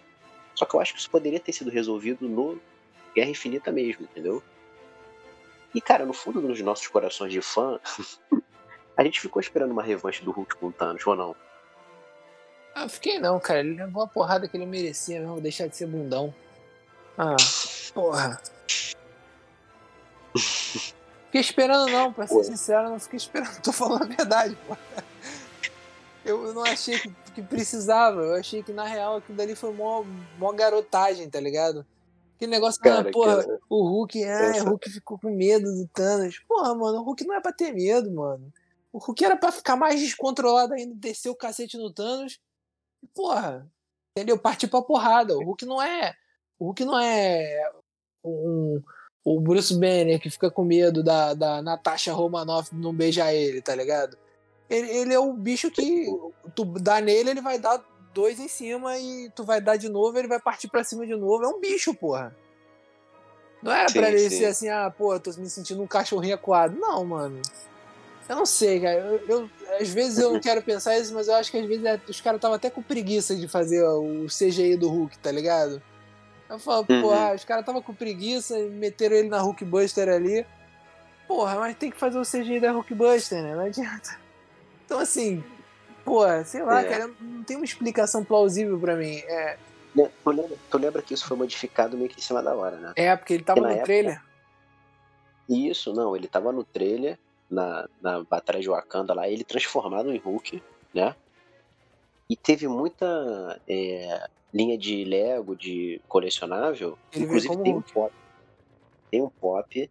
Só 0.54 0.64
que 0.64 0.74
eu 0.74 0.80
acho 0.80 0.94
que 0.94 1.00
isso 1.00 1.10
poderia 1.10 1.40
ter 1.40 1.52
sido 1.52 1.70
resolvido 1.70 2.28
no 2.28 2.60
Guerra 3.14 3.30
Infinita 3.30 3.70
mesmo, 3.70 4.04
entendeu? 4.04 4.42
E, 5.74 5.80
cara, 5.80 6.06
no 6.06 6.12
fundo 6.12 6.40
dos 6.40 6.60
nossos 6.60 6.86
corações 6.86 7.32
de 7.32 7.42
fã, 7.42 7.80
a 8.96 9.04
gente 9.04 9.20
ficou 9.20 9.40
esperando 9.40 9.72
uma 9.72 9.82
revanche 9.82 10.24
do 10.24 10.30
Hulk 10.30 10.56
com 10.56 10.68
o 10.68 10.72
Thanos, 10.72 11.04
ou 11.06 11.16
não? 11.16 11.36
Ah, 12.74 12.88
fiquei 12.88 13.18
não, 13.18 13.38
cara. 13.38 13.60
Ele 13.60 13.74
levou 13.74 14.02
a 14.02 14.06
porrada 14.06 14.48
que 14.48 14.56
ele 14.56 14.66
merecia 14.66 15.20
mesmo, 15.20 15.40
deixar 15.40 15.66
de 15.66 15.76
ser 15.76 15.86
bundão. 15.86 16.34
Ah, 17.18 17.36
porra. 17.92 18.40
Fiquei 21.34 21.40
esperando 21.40 21.90
não, 21.90 22.12
pra 22.12 22.26
ser 22.26 22.34
Pô. 22.34 22.44
sincero, 22.44 22.90
não 22.90 23.00
fiquei 23.00 23.16
esperando. 23.16 23.58
Tô 23.62 23.72
falando 23.72 24.04
a 24.04 24.06
verdade, 24.06 24.56
porra 24.66 24.78
eu 26.24 26.54
não 26.54 26.62
achei 26.62 26.98
que, 26.98 27.10
que, 27.34 27.42
precisava. 27.42 28.22
Eu 28.22 28.34
achei 28.34 28.62
que, 28.62 28.72
na 28.72 28.84
real, 28.84 29.16
aquilo 29.16 29.36
dali 29.36 29.54
foi 29.54 29.72
mó, 29.72 30.04
mó 30.38 30.52
garotagem, 30.52 31.28
tá 31.28 31.38
ligado? 31.38 31.86
Aquele 32.36 32.50
negócio, 32.50 32.80
cara, 32.80 33.08
ah, 33.08 33.12
porra, 33.12 33.44
cara, 33.44 33.60
o 33.68 33.86
Hulk, 33.86 34.24
ah, 34.24 34.64
o 34.64 34.70
Hulk 34.70 34.90
ficou 34.90 35.18
com 35.18 35.30
medo 35.30 35.72
do 35.72 35.86
Thanos. 35.88 36.38
Porra, 36.48 36.74
mano, 36.74 36.98
o 36.98 37.02
Hulk 37.02 37.24
não 37.24 37.34
é 37.34 37.40
pra 37.40 37.52
ter 37.52 37.72
medo, 37.72 38.10
mano. 38.10 38.52
O 38.92 38.98
Hulk 38.98 39.24
era 39.24 39.36
pra 39.36 39.52
ficar 39.52 39.76
mais 39.76 40.00
descontrolado 40.00 40.74
ainda, 40.74 40.94
descer 40.96 41.28
o 41.28 41.36
cacete 41.36 41.76
no 41.76 41.92
Thanos. 41.92 42.40
Porra, 43.14 43.70
entendeu? 44.16 44.38
Partir 44.38 44.66
pra 44.66 44.82
porrada. 44.82 45.36
O 45.36 45.44
Hulk 45.44 45.64
não 45.66 45.80
é. 45.80 46.14
O 46.58 46.66
Hulk 46.66 46.84
não 46.84 46.98
é 46.98 47.70
um, 48.24 48.82
o 49.24 49.40
Bruce 49.40 49.74
Banner 49.74 50.20
que 50.20 50.28
fica 50.28 50.50
com 50.50 50.64
medo 50.64 51.02
da, 51.02 51.32
da 51.34 51.62
Natasha 51.62 52.12
Romanoff 52.12 52.74
não 52.74 52.92
beijar 52.92 53.32
ele, 53.32 53.62
tá 53.62 53.74
ligado? 53.74 54.16
ele, 54.68 54.90
ele 54.90 55.14
é 55.14 55.18
o 55.18 55.32
bicho 55.32 55.70
que 55.70 56.06
tu 56.54 56.64
dá 56.64 57.00
nele, 57.00 57.30
ele 57.30 57.40
vai 57.40 57.58
dar 57.58 57.82
dois 58.12 58.38
em 58.38 58.48
cima 58.48 58.98
e 58.98 59.30
tu 59.34 59.44
vai 59.44 59.60
dar 59.60 59.76
de 59.76 59.88
novo, 59.88 60.18
ele 60.18 60.28
vai 60.28 60.40
partir 60.40 60.68
para 60.68 60.84
cima 60.84 61.06
de 61.06 61.14
novo. 61.14 61.44
É 61.44 61.48
um 61.48 61.60
bicho, 61.60 61.94
porra. 61.94 62.34
Não 63.62 63.72
era 63.72 63.88
sim, 63.88 63.98
pra 63.98 64.10
ele 64.10 64.30
sim. 64.30 64.38
ser 64.38 64.44
assim, 64.46 64.68
ah, 64.68 64.92
pô, 64.96 65.18
tô 65.18 65.30
me 65.32 65.48
sentindo 65.48 65.82
um 65.82 65.86
cachorrinho 65.86 66.34
acuado. 66.34 66.76
Não, 66.78 67.04
mano. 67.04 67.40
Eu 68.28 68.36
não 68.36 68.46
sei, 68.46 68.80
cara. 68.80 68.98
Eu, 68.98 69.20
eu, 69.28 69.50
às 69.80 69.88
vezes 69.88 70.18
eu 70.18 70.32
não 70.32 70.40
quero 70.40 70.62
pensar 70.62 70.98
isso, 70.98 71.12
mas 71.14 71.28
eu 71.28 71.34
acho 71.34 71.50
que 71.50 71.58
às 71.58 71.66
vezes 71.66 71.84
é, 71.84 72.00
os 72.08 72.20
caras 72.20 72.38
estavam 72.38 72.56
até 72.56 72.70
com 72.70 72.82
preguiça 72.82 73.34
de 73.36 73.48
fazer 73.48 73.82
o 73.82 74.26
CGI 74.26 74.76
do 74.76 74.88
Hulk, 74.88 75.18
tá 75.18 75.30
ligado? 75.30 75.82
Eu 76.48 76.58
falo, 76.58 76.84
uhum. 76.88 77.02
porra, 77.02 77.34
os 77.34 77.44
caras 77.44 77.62
estavam 77.62 77.82
com 77.82 77.94
preguiça 77.94 78.58
e 78.58 78.68
meteram 78.68 79.16
ele 79.16 79.28
na 79.28 79.40
Hulkbuster 79.40 80.08
ali. 80.08 80.46
Porra, 81.26 81.56
mas 81.56 81.76
tem 81.76 81.90
que 81.90 81.96
fazer 81.96 82.18
o 82.18 82.22
CGI 82.22 82.60
da 82.60 82.72
Hulkbuster, 82.72 83.42
né? 83.42 83.54
Não 83.54 83.64
adianta. 83.64 84.18
Então, 84.84 84.98
assim, 84.98 85.42
pô, 86.04 86.22
sei 86.44 86.62
lá, 86.62 86.82
é. 86.82 86.84
cara, 86.84 87.10
não 87.20 87.42
tem 87.42 87.56
uma 87.56 87.64
explicação 87.64 88.22
plausível 88.22 88.78
para 88.78 88.94
mim. 88.94 89.16
É... 89.26 89.56
Tu 89.94 90.30
lembra, 90.30 90.56
tu 90.70 90.78
lembra, 90.78 91.02
que 91.02 91.14
isso 91.14 91.26
foi 91.26 91.36
modificado 91.36 91.96
meio 91.96 92.10
que 92.10 92.18
em 92.18 92.22
cima 92.22 92.42
da 92.42 92.54
hora, 92.54 92.76
né? 92.76 92.92
É, 92.96 93.16
porque 93.16 93.34
ele 93.34 93.44
tava 93.44 93.60
porque 93.60 93.68
no 93.68 93.78
época... 93.78 93.86
trailer. 93.86 94.22
Isso, 95.48 95.92
não, 95.92 96.16
ele 96.16 96.26
tava 96.26 96.52
no 96.52 96.64
trailer, 96.64 97.18
na, 97.50 97.88
na 98.02 98.22
Batalha 98.24 98.60
de 98.60 98.68
Wakanda 98.68 99.14
lá, 99.14 99.28
ele 99.28 99.44
transformado 99.44 100.12
em 100.12 100.18
Hulk, 100.18 100.62
né? 100.92 101.14
E 102.28 102.36
teve 102.36 102.66
muita 102.66 103.60
é, 103.68 104.28
linha 104.54 104.78
de 104.78 105.04
Lego, 105.04 105.56
de 105.56 106.00
colecionável. 106.06 106.96
Ele 107.12 107.24
Inclusive 107.24 107.56
tem 107.56 107.74
um 107.74 107.82
pop. 107.82 108.14
Tem 109.10 109.20
um 109.20 109.28
pop 109.28 109.90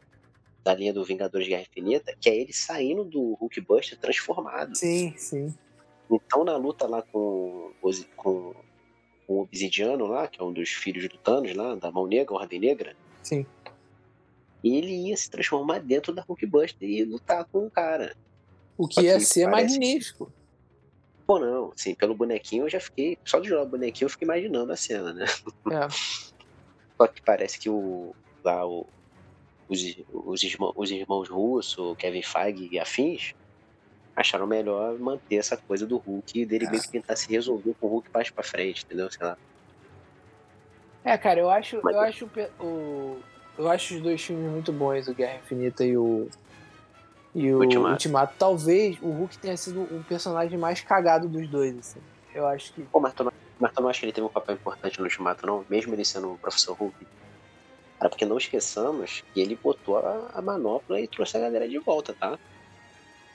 da 0.63 0.74
linha 0.74 0.93
do 0.93 1.03
Vingadores 1.03 1.46
de 1.46 1.51
Guerra 1.51 1.67
Infinita, 1.70 2.15
que 2.20 2.29
é 2.29 2.38
ele 2.38 2.53
saindo 2.53 3.03
do 3.03 3.34
Hulkbuster 3.34 4.00
transformado. 4.00 4.75
Sim, 4.75 5.13
sim. 5.17 5.53
Então 6.10 6.46
na 6.46 6.55
luta 6.55 6.88
lá 6.88 7.01
com, 7.01 7.72
com, 7.82 7.91
com 8.15 8.55
o 9.27 9.41
Obsidiano 9.41 10.08
lá, 10.08 10.27
que 10.27 10.39
é 10.39 10.43
um 10.43 10.53
dos 10.53 10.70
filhos 10.70 11.10
do 11.10 11.17
Thanos 11.17 11.53
lá, 11.53 11.75
da 11.75 11.91
Mão 11.91 12.08
Negra, 12.08 12.34
Ordem 12.34 12.60
Negra. 12.60 12.96
Sim. 13.22 13.46
Ele 14.63 15.10
ia 15.10 15.17
se 15.17 15.29
transformar 15.29 15.79
dentro 15.79 16.13
da 16.13 16.22
Hulkbuster 16.22 16.88
e 16.88 17.03
lutar 17.03 17.43
com 17.46 17.65
o 17.65 17.72
cara. 17.72 18.15
O 18.77 18.88
que 18.88 19.01
ia 19.01 19.20
ser 19.20 19.50
parece... 19.50 19.74
magnífico. 19.74 20.32
Pô, 21.25 21.39
não, 21.39 21.72
sim, 21.75 21.96
pelo 21.96 22.15
bonequinho 22.15 22.65
eu 22.65 22.70
já 22.70 22.80
fiquei. 22.80 23.18
Só 23.24 23.39
de 23.39 23.48
jogar 23.48 23.63
o 23.63 23.70
bonequinho 23.70 24.06
eu 24.06 24.10
fiquei 24.10 24.25
imaginando 24.25 24.72
a 24.72 24.75
cena, 24.75 25.13
né? 25.13 25.25
É. 25.72 25.88
Só 26.98 27.08
que 27.08 27.22
parece 27.22 27.60
que 27.60 27.70
o. 27.70 28.13
Lá, 28.44 28.65
o, 28.68 28.86
os, 29.70 29.80
os, 30.12 30.44
irmãos, 30.44 30.74
os 30.75 30.92
irmãos 30.92 31.30
Russo, 31.30 31.96
Kevin 31.96 32.22
Feige 32.22 32.68
e 32.72 32.77
afins, 32.77 33.34
acharam 34.15 34.46
melhor 34.46 35.00
manter 35.00 35.38
essa 35.38 35.56
coisa 35.56 35.88
do 35.88 35.98
Hulk 35.98 36.42
e 36.42 36.46
dele 36.46 36.65
é. 36.65 36.70
meio 36.70 36.82
que 36.82 36.89
tentar 36.89 37.15
se 37.15 37.32
resolver 37.32 37.74
com 37.80 37.88
o 37.88 37.89
Hulk 37.89 38.10
mais 38.13 38.30
pra 38.30 38.44
frente, 38.44 38.84
entendeu? 38.86 39.10
Sei 39.10 39.25
lá. 39.25 39.38
É, 41.06 41.18
cara, 41.18 41.39
eu 41.39 41.50
acho, 41.50 41.80
Mas... 41.84 41.96
eu 41.96 42.01
acho 42.01 42.30
o, 42.60 43.20
eu 43.58 43.70
acho 43.70 43.96
os 43.96 44.01
dois 44.01 44.22
filmes 44.22 44.51
muito 44.51 44.72
bons, 44.72 45.08
o 45.08 45.13
Guerra 45.13 45.39
Infinita 45.39 45.84
e 45.84 45.98
o 45.98 46.30
e 47.36 47.52
o 47.52 47.60
Ultimato. 47.60 47.92
Ultimato. 47.94 48.36
Talvez 48.38 48.98
o 49.02 49.10
Hulk 49.10 49.38
tenha 49.38 49.58
sido 49.58 49.82
o 49.82 50.04
personagem 50.08 50.58
mais 50.58 50.82
cagado 50.82 51.28
dos 51.28 51.48
dois, 51.48 51.78
assim. 51.78 52.00
Eu 52.34 52.48
acho 52.48 52.74
que. 52.74 52.84
Pô, 52.84 53.00
mas 53.00 53.13
tu, 53.13 53.24
não, 53.24 53.34
mas 53.60 53.72
tu 53.72 53.82
não 53.82 53.90
acha 53.90 54.00
que 54.00 54.06
ele 54.06 54.13
teve 54.13 54.28
um 54.28 54.30
papel 54.30 54.56
importante 54.56 55.00
no 55.00 55.06
Ultimato, 55.06 55.46
não? 55.46 55.66
Mesmo 55.70 55.94
ele 55.94 56.06
sendo 56.06 56.34
o 56.34 56.38
Professor 56.38 56.75
Hulk? 56.75 56.96
Cara, 57.98 58.10
porque 58.10 58.25
não 58.25 58.38
esqueçamos 58.38 59.24
que 59.34 59.42
ele 59.42 59.56
botou 59.56 59.98
a, 59.98 60.32
a 60.34 60.42
manopla 60.42 61.00
e 61.00 61.08
trouxe 61.08 61.38
a 61.38 61.40
galera 61.40 61.68
de 61.68 61.80
volta, 61.80 62.13
tá? 62.13 62.38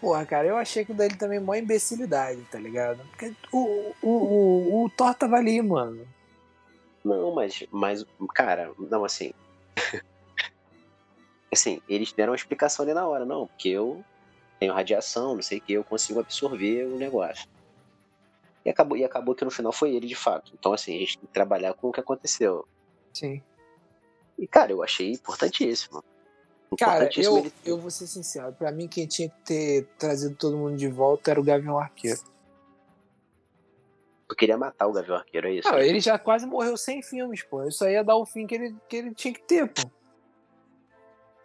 Porra, 0.00 0.24
cara, 0.24 0.46
eu 0.46 0.56
achei 0.56 0.84
que 0.84 0.92
dele 0.92 1.16
também 1.16 1.38
é 1.38 1.40
mó 1.40 1.54
imbecilidade, 1.54 2.40
tá 2.50 2.58
ligado? 2.58 3.00
Porque 3.10 3.34
o, 3.52 3.94
o, 4.00 4.10
o, 4.10 4.84
o 4.84 4.90
Thor 4.90 5.12
tava 5.14 5.36
ali, 5.36 5.60
mano. 5.60 6.06
Não, 7.04 7.34
mas, 7.34 7.64
mas 7.70 8.06
cara, 8.32 8.70
não, 8.78 9.04
assim. 9.04 9.32
Assim, 11.52 11.80
eles 11.88 12.12
deram 12.12 12.32
uma 12.32 12.36
explicação 12.36 12.84
ali 12.84 12.94
na 12.94 13.06
hora, 13.06 13.24
não, 13.24 13.46
porque 13.46 13.68
eu 13.68 14.04
tenho 14.58 14.72
radiação, 14.72 15.34
não 15.34 15.42
sei 15.42 15.58
o 15.58 15.60
que, 15.60 15.72
eu 15.72 15.84
consigo 15.84 16.20
absorver 16.20 16.84
o 16.84 16.96
negócio. 16.96 17.48
E 18.64 18.70
acabou, 18.70 18.96
e 18.96 19.04
acabou 19.04 19.34
que 19.34 19.44
no 19.44 19.50
final 19.50 19.72
foi 19.72 19.94
ele 19.94 20.06
de 20.06 20.14
fato. 20.14 20.52
Então, 20.58 20.72
assim, 20.72 20.94
a 20.96 20.98
gente 20.98 21.18
tem 21.18 21.26
que 21.26 21.32
trabalhar 21.32 21.74
com 21.74 21.88
o 21.88 21.92
que 21.92 22.00
aconteceu. 22.00 22.66
Sim. 23.14 23.42
E, 24.38 24.46
cara, 24.46 24.72
eu 24.72 24.82
achei 24.82 25.12
importantíssimo. 25.12 26.04
Cara, 26.78 27.08
eu, 27.16 27.38
ele... 27.38 27.52
eu 27.64 27.78
vou 27.78 27.90
ser 27.90 28.06
sincero. 28.06 28.52
Pra 28.52 28.70
mim, 28.70 28.86
quem 28.86 29.06
tinha 29.06 29.28
que 29.30 29.40
ter 29.44 29.86
trazido 29.98 30.34
todo 30.36 30.56
mundo 30.56 30.76
de 30.76 30.88
volta 30.88 31.30
era 31.30 31.40
o 31.40 31.44
Gavião 31.44 31.78
Arqueiro. 31.78 32.20
Eu 34.28 34.36
queria 34.36 34.58
matar 34.58 34.86
o 34.86 34.92
Gavião 34.92 35.16
Arqueiro, 35.16 35.48
é 35.48 35.54
isso? 35.54 35.70
Não, 35.70 35.78
ele 35.78 36.00
já 36.00 36.18
quase 36.18 36.46
morreu 36.46 36.76
sem 36.76 37.02
filmes, 37.02 37.42
pô. 37.42 37.64
Isso 37.64 37.82
aí 37.84 37.94
ia 37.94 38.04
dar 38.04 38.16
o 38.16 38.26
fim 38.26 38.46
que 38.46 38.54
ele, 38.54 38.76
que 38.86 38.96
ele 38.96 39.14
tinha 39.14 39.32
que 39.32 39.42
ter, 39.42 39.66
pô. 39.66 39.90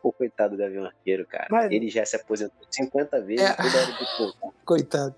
Pô, 0.04 0.12
coitado 0.12 0.58
do 0.58 0.60
Gavião 0.60 0.84
Arqueiro, 0.84 1.26
cara. 1.26 1.48
Mas... 1.50 1.72
Ele 1.72 1.88
já 1.88 2.06
se 2.06 2.18
aposentou 2.18 2.68
50 2.70 3.22
vezes 3.22 3.46
é... 3.46 3.54
toda 3.54 3.78
hora 3.78 3.92
de 3.94 4.18
pouco. 4.18 4.54
Coitado. 4.66 5.16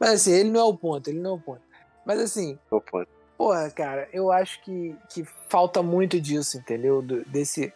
Mas 0.00 0.10
assim, 0.14 0.32
ele 0.32 0.50
não 0.50 0.60
é 0.60 0.64
o 0.64 0.74
ponto, 0.74 1.08
ele 1.08 1.20
não 1.20 1.32
é 1.32 1.34
o 1.34 1.38
ponto. 1.38 1.60
Mas 2.06 2.18
assim. 2.18 2.58
É 2.70 2.74
o 2.74 2.80
ponto. 2.80 3.08
Porra, 3.36 3.70
cara, 3.70 4.08
eu 4.10 4.32
acho 4.32 4.62
que, 4.62 4.96
que 5.10 5.22
falta 5.48 5.82
muito 5.82 6.18
disso, 6.18 6.56
entendeu? 6.56 7.02
Do, 7.02 7.22
desse. 7.26 7.74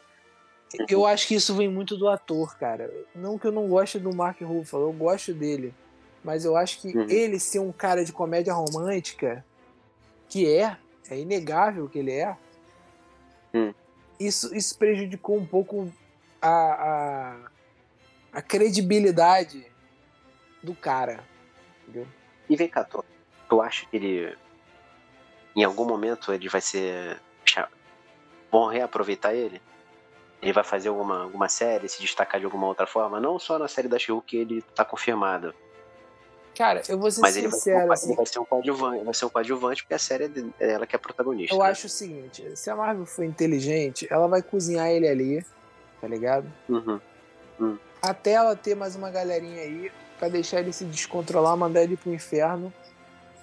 Uhum. 0.78 0.86
Eu 0.88 1.04
acho 1.04 1.28
que 1.28 1.34
isso 1.34 1.54
vem 1.54 1.68
muito 1.68 1.94
do 1.94 2.08
ator, 2.08 2.56
cara. 2.56 2.90
Não 3.14 3.38
que 3.38 3.46
eu 3.46 3.52
não 3.52 3.68
goste 3.68 3.98
do 3.98 4.14
Mark 4.14 4.40
Ruffalo, 4.40 4.88
eu 4.88 4.92
gosto 4.94 5.34
dele. 5.34 5.74
Mas 6.24 6.44
eu 6.46 6.56
acho 6.56 6.80
que 6.80 6.96
uhum. 6.96 7.06
ele 7.10 7.38
ser 7.38 7.58
um 7.58 7.70
cara 7.70 8.02
de 8.02 8.12
comédia 8.12 8.54
romântica, 8.54 9.44
que 10.26 10.50
é, 10.50 10.76
é 11.10 11.18
inegável 11.18 11.86
que 11.86 11.98
ele 11.98 12.12
é, 12.12 12.34
uhum. 13.52 13.74
isso, 14.18 14.54
isso 14.54 14.76
prejudicou 14.78 15.36
um 15.36 15.46
pouco 15.46 15.92
a, 16.40 16.48
a, 16.48 17.36
a 18.32 18.42
credibilidade 18.42 19.66
do 20.62 20.74
cara. 20.74 21.24
Entendeu? 21.82 22.06
E 22.48 22.56
vem 22.56 22.68
cá, 22.68 22.84
tu, 22.84 23.04
tu 23.48 23.60
acha 23.60 23.86
que 23.86 23.96
ele. 23.96 24.36
Em 25.54 25.64
algum 25.64 25.84
momento 25.84 26.32
ele 26.32 26.48
vai 26.48 26.60
ser. 26.60 27.20
Vão 28.50 28.68
reaproveitar 28.68 29.34
ele? 29.34 29.60
Ele 30.40 30.52
vai 30.52 30.62
fazer 30.62 30.88
alguma, 30.88 31.22
alguma 31.22 31.48
série, 31.48 31.88
se 31.88 32.00
destacar 32.00 32.38
de 32.38 32.44
alguma 32.44 32.66
outra 32.66 32.86
forma? 32.86 33.18
Não 33.18 33.38
só 33.38 33.58
na 33.58 33.68
série 33.68 33.88
da 33.88 33.98
she 33.98 34.12
que 34.26 34.36
ele 34.36 34.62
tá 34.62 34.84
confirmado. 34.84 35.54
Cara, 36.56 36.82
eu 36.88 36.98
vou 36.98 37.10
ser 37.10 37.20
Mas 37.20 37.34
sincero. 37.34 37.80
Ele 37.80 37.86
vai, 37.86 37.94
assim, 37.94 38.08
ele 38.08 38.16
vai 38.16 38.26
ser 38.26 38.38
um 38.38 38.44
coadjuvante, 38.44 39.04
vai 39.04 39.14
ser 39.14 39.24
um 39.26 39.28
coadjuvante 39.28 39.82
porque 39.82 39.94
a 39.94 39.98
série 39.98 40.52
é 40.58 40.72
ela 40.72 40.86
que 40.86 40.96
é 40.96 40.98
protagonista. 40.98 41.54
Eu 41.54 41.58
né? 41.58 41.66
acho 41.66 41.86
o 41.86 41.90
seguinte: 41.90 42.56
se 42.56 42.70
a 42.70 42.76
Marvel 42.76 43.04
for 43.04 43.24
inteligente, 43.24 44.06
ela 44.10 44.26
vai 44.26 44.42
cozinhar 44.42 44.88
ele 44.88 45.06
ali, 45.06 45.46
tá 46.00 46.08
ligado? 46.08 46.52
Uhum. 46.68 47.00
Uhum. 47.58 47.78
Até 48.02 48.32
ela 48.32 48.54
ter 48.54 48.74
mais 48.74 48.96
uma 48.96 49.10
galerinha 49.10 49.62
aí 49.62 49.92
para 50.18 50.28
deixar 50.28 50.60
ele 50.60 50.72
se 50.72 50.84
descontrolar, 50.84 51.56
mandar 51.56 51.82
ele 51.82 51.96
pro 51.96 52.12
inferno. 52.12 52.72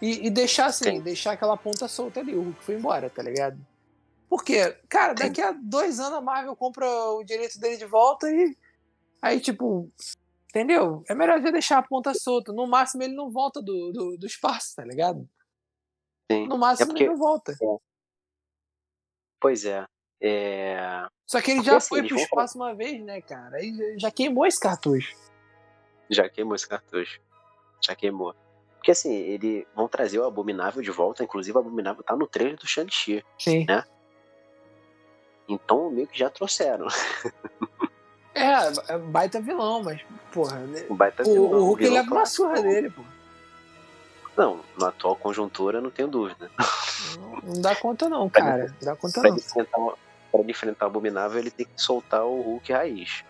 E, 0.01 0.27
e 0.27 0.29
deixar 0.29 0.65
assim, 0.65 0.97
Sim. 0.97 1.01
deixar 1.01 1.31
aquela 1.33 1.55
ponta 1.55 1.87
solta 1.87 2.19
ali. 2.19 2.35
O 2.35 2.41
Hulk 2.41 2.63
foi 2.63 2.75
embora, 2.75 3.09
tá 3.09 3.23
ligado? 3.23 3.57
Porque, 4.29 4.75
cara, 4.89 5.13
daqui 5.13 5.41
a 5.41 5.51
dois 5.51 5.99
anos 5.99 6.17
a 6.17 6.21
Marvel 6.21 6.55
compra 6.55 6.85
o 6.85 7.23
direito 7.23 7.59
dele 7.59 7.77
de 7.77 7.85
volta 7.85 8.29
e. 8.29 8.57
Aí, 9.21 9.39
tipo, 9.39 9.89
Entendeu? 10.53 11.03
É 11.09 11.15
melhor 11.15 11.41
já 11.41 11.49
deixar 11.49 11.79
a 11.79 11.83
ponta 11.83 12.13
solta. 12.13 12.53
No 12.53 12.67
máximo 12.67 13.01
ele 13.01 13.15
não 13.15 13.31
volta 13.31 13.59
do, 13.59 13.91
do, 13.91 14.17
do 14.19 14.27
espaço, 14.27 14.75
tá 14.75 14.85
ligado? 14.85 15.27
Sim. 16.31 16.45
No 16.45 16.59
máximo 16.59 16.83
é 16.83 16.87
porque... 16.89 17.03
ele 17.05 17.09
não 17.09 17.17
volta. 17.17 17.53
É. 17.53 17.77
Pois 19.41 19.65
é. 19.65 19.83
É. 20.23 21.05
Só 21.27 21.41
que 21.41 21.51
ele 21.51 21.59
porque 21.59 21.71
já 21.71 21.77
assim, 21.77 21.89
foi 21.89 22.07
pro 22.07 22.17
espaço 22.17 22.57
uma 22.57 22.73
vez, 22.73 23.03
né, 23.03 23.21
cara? 23.21 23.57
Aí 23.57 23.97
já 23.97 24.09
queimou 24.09 24.45
esse 24.45 24.59
cartucho. 24.59 25.13
Já 26.09 26.29
queimou 26.29 26.55
esse 26.55 26.67
cartucho. 26.67 27.19
Já 27.81 27.93
queimou. 27.93 28.33
Porque 28.75 28.91
assim, 28.91 29.13
eles 29.13 29.65
vão 29.75 29.87
trazer 29.87 30.19
o 30.19 30.25
Abominável 30.25 30.81
de 30.81 30.91
volta, 30.91 31.23
inclusive 31.23 31.57
o 31.57 31.59
Abominável 31.59 32.03
tá 32.03 32.15
no 32.15 32.27
trailer 32.27 32.57
do 32.57 32.67
Shang-Chi. 32.67 33.23
Sim. 33.37 33.65
Né? 33.65 33.83
Então 35.47 35.89
meio 35.89 36.07
que 36.07 36.17
já 36.17 36.29
trouxeram. 36.29 36.87
É, 38.35 38.93
é 38.93 38.97
baita 38.97 39.39
vilão, 39.39 39.83
mas, 39.83 40.01
porra. 40.31 40.57
Né? 40.61 40.83
Baita 40.89 41.23
vilão, 41.23 41.51
o, 41.51 41.55
o 41.55 41.65
Hulk 41.65 41.87
leva 41.87 42.11
uma 42.11 42.25
surra 42.25 42.63
dele, 42.63 42.89
pô. 42.89 43.03
Não, 44.35 44.61
na 44.79 44.87
atual 44.87 45.15
conjuntura 45.15 45.79
não 45.79 45.91
tenho 45.91 46.07
dúvida. 46.07 46.49
Não, 47.15 47.53
não 47.53 47.61
dá 47.61 47.75
conta 47.75 48.09
não, 48.09 48.27
cara. 48.27 48.65
Não 48.65 48.75
dá 48.81 48.95
conta 48.95 49.21
pra 49.21 49.29
não. 49.29 49.37
Enfrentar, 49.37 49.77
pra 50.41 50.51
enfrentar 50.51 50.85
o 50.85 50.89
Abominável, 50.89 51.39
ele 51.39 51.51
tem 51.51 51.65
que 51.65 51.81
soltar 51.81 52.25
o 52.25 52.41
Hulk 52.41 52.71
raiz. 52.71 53.23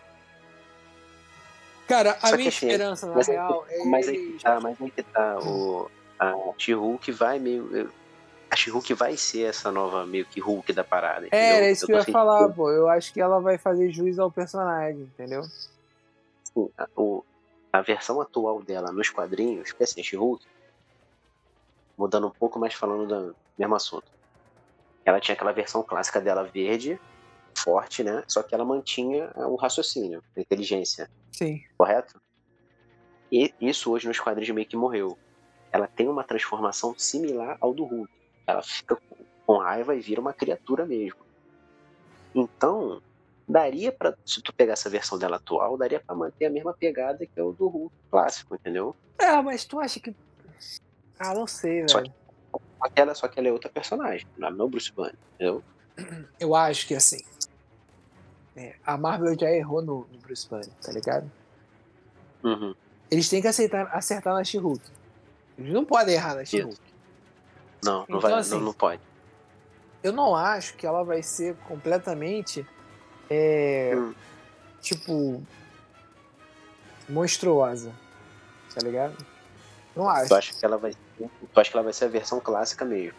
Cara, 1.88 2.18
a 2.22 2.30
Só 2.30 2.38
minha 2.38 2.50
assim, 2.50 2.68
esperança, 2.68 3.08
na 3.08 3.22
real, 3.22 3.66
é. 3.70 3.86
Mas 3.86 4.08
aí 4.08 4.32
que 4.32 4.44
tá, 4.44 4.60
mas 4.60 4.82
aí 4.82 4.92
que 4.92 5.04
tá. 5.04 5.40
O, 5.40 5.92
a 6.18 6.34
She-Hulk 6.58 7.12
vai 7.12 7.40
meio 7.40 7.92
a 8.54 8.56
She-Hulk 8.56 8.94
vai 8.94 9.18
ser 9.18 9.46
essa 9.50 9.72
nova 9.72 10.06
meio 10.06 10.26
que 10.26 10.40
Hulk 10.40 10.72
da 10.74 10.84
parada. 10.84 11.26
É, 11.26 11.28
entendeu? 11.28 11.66
É, 11.66 11.72
isso 11.72 11.86
eu 11.86 11.88
que 11.88 11.94
eu 11.94 11.98
ia 11.98 12.06
falar, 12.06 12.50
pô. 12.50 12.70
Eu 12.70 12.88
acho 12.88 13.12
que 13.12 13.20
ela 13.20 13.40
vai 13.40 13.58
fazer 13.58 13.92
juiz 13.92 14.20
ao 14.20 14.32
personagem, 14.32 15.02
entendeu? 15.02 15.44
Sim, 16.44 16.70
a, 16.78 16.88
o, 16.96 17.26
a 17.72 17.82
versão 17.82 18.22
atual 18.22 18.62
dela 18.62 18.92
nos 18.92 19.10
quadrinhos, 19.10 19.70
porque 19.70 19.86
assim, 19.86 20.04
She-Hulk, 20.04 20.46
mudando 21.98 22.28
um 22.28 22.30
pouco, 22.30 22.60
mais 22.60 22.76
falando 22.76 23.08
do 23.08 23.36
mesmo 23.58 23.76
assunto. 23.76 24.13
Ela 25.06 25.20
tinha 25.20 25.34
aquela 25.34 25.52
versão 25.52 25.84
clássica 25.84 26.22
dela 26.22 26.44
verde, 26.44 27.00
forte, 27.58 28.04
né? 28.04 28.24
Só 28.28 28.42
que 28.42 28.54
ela 28.56 28.66
mantinha 28.66 29.32
o 29.36 29.56
raciocínio, 29.56 30.24
a 30.36 30.40
inteligência. 30.40 31.10
Sim. 31.32 31.62
Correto? 31.78 32.22
E 33.32 33.54
isso 33.60 33.92
hoje 33.92 34.08
nos 34.08 34.20
quadrinhos 34.20 34.54
meio 34.54 34.68
que 34.68 34.78
morreu. 34.78 35.18
Ela 35.72 35.88
tem 35.88 36.08
uma 36.08 36.24
transformação 36.24 36.94
similar 36.98 37.58
ao 37.60 37.74
do 37.74 37.84
Hulk 37.84 38.14
ela 38.46 38.62
fica 38.62 38.98
com 39.46 39.58
raiva 39.58 39.96
e 39.96 40.00
vira 40.00 40.22
uma 40.22 40.34
criatura 40.34 40.86
mesmo. 40.86 41.20
Então, 42.36 43.02
daria 43.48 43.92
para 43.92 44.18
se 44.26 44.42
tu 44.42 44.54
pegar 44.54 44.74
essa 44.74 44.90
versão 44.90 45.18
dela 45.18 45.38
atual, 45.38 45.78
daria 45.78 46.00
para 46.00 46.16
manter 46.16 46.46
a 46.46 46.50
mesma 46.50 46.74
pegada 46.74 47.26
que 47.26 47.40
é 47.40 47.44
o 47.44 47.52
do 47.52 47.68
Hulk 47.68 47.96
clássico, 48.10 48.56
entendeu? 48.56 48.96
É, 49.18 49.42
mas 49.42 49.66
tu 49.66 49.80
acha 49.80 50.00
que 50.00 50.16
Ah, 51.20 51.34
não 51.34 51.48
sei, 51.48 51.86
velho. 51.86 52.14
Só 52.84 52.90
que, 52.90 52.90
só 52.90 52.90
que 52.90 53.02
ela, 53.02 53.16
só 53.16 53.28
que 53.28 53.40
ela 53.40 53.48
é 53.48 53.52
outra 53.52 53.70
personagem, 53.70 54.28
não 54.38 54.48
é 54.48 54.64
o 54.64 54.70
Bruce 54.70 54.92
Banner, 54.92 55.16
entendeu? 55.36 55.64
Eu 56.40 56.56
acho 56.56 56.88
que 56.88 56.96
assim, 56.96 57.24
é, 58.56 58.76
a 58.86 58.98
Marvel 58.98 59.38
já 59.40 59.50
errou 59.52 59.82
no, 59.82 60.08
no, 60.12 60.20
Bruce 60.20 60.48
Banner, 60.50 60.70
tá 60.82 60.92
ligado? 60.92 61.32
Uhum. 62.44 62.76
Eles 63.10 63.30
têm 63.30 63.42
que 63.42 63.48
aceitar, 63.48 63.88
acertar 63.96 64.34
na 64.34 64.44
She-Hulk. 64.44 64.84
Eles 65.58 65.72
não 65.72 65.86
podem 65.86 66.16
errar 66.16 66.36
na 66.36 66.46
She-Hulk. 66.46 66.80
Não, 67.84 67.94
não, 67.94 68.04
então, 68.04 68.20
vai, 68.20 68.34
assim, 68.34 68.52
não, 68.52 68.60
não 68.60 68.74
pode. 68.74 69.02
Eu 70.02 70.12
não 70.12 70.36
acho 70.36 70.76
que 70.76 70.86
ela 70.86 71.04
vai 71.04 71.24
ser 71.24 71.56
completamente. 71.68 72.66
É, 73.30 73.94
hum. 73.96 74.14
Tipo. 74.82 75.42
Monstruosa. 77.08 77.94
Tá 78.74 78.82
ligado? 78.82 79.33
Não 79.96 80.10
acho. 80.10 80.28
Tu 80.28 80.36
acha 80.36 80.54
que 80.54 80.66
ela 80.66 80.78
vai. 80.78 80.94
Tu 81.18 81.60
acha 81.60 81.70
que 81.70 81.78
ela 81.78 81.84
vai 81.84 81.94
ser 81.94 82.06
a 82.06 82.10
versão 82.10 82.40
clássica 82.40 82.84
mesmo? 82.84 83.18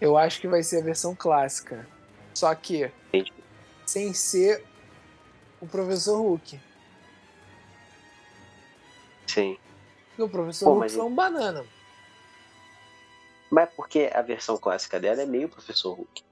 Eu 0.00 0.16
acho 0.16 0.40
que 0.40 0.48
vai 0.48 0.62
ser 0.62 0.78
a 0.80 0.84
versão 0.84 1.14
clássica. 1.14 1.86
Só 2.34 2.54
que. 2.54 2.90
Entendi. 3.08 3.32
Sem 3.86 4.14
ser 4.14 4.64
o 5.60 5.66
professor 5.66 6.20
Hulk. 6.20 6.60
Sim. 9.26 9.58
Porque 10.08 10.22
o 10.22 10.28
professor 10.28 10.66
Pô, 10.66 10.74
Hulk 10.74 10.90
foi 10.90 11.04
um 11.04 11.14
banana. 11.14 11.64
Mas 13.50 13.68
porque 13.74 14.10
a 14.14 14.22
versão 14.22 14.56
clássica 14.56 15.00
dela 15.00 15.22
é 15.22 15.26
meio 15.26 15.48
Professor 15.48 15.92
Hulk. 15.92 16.22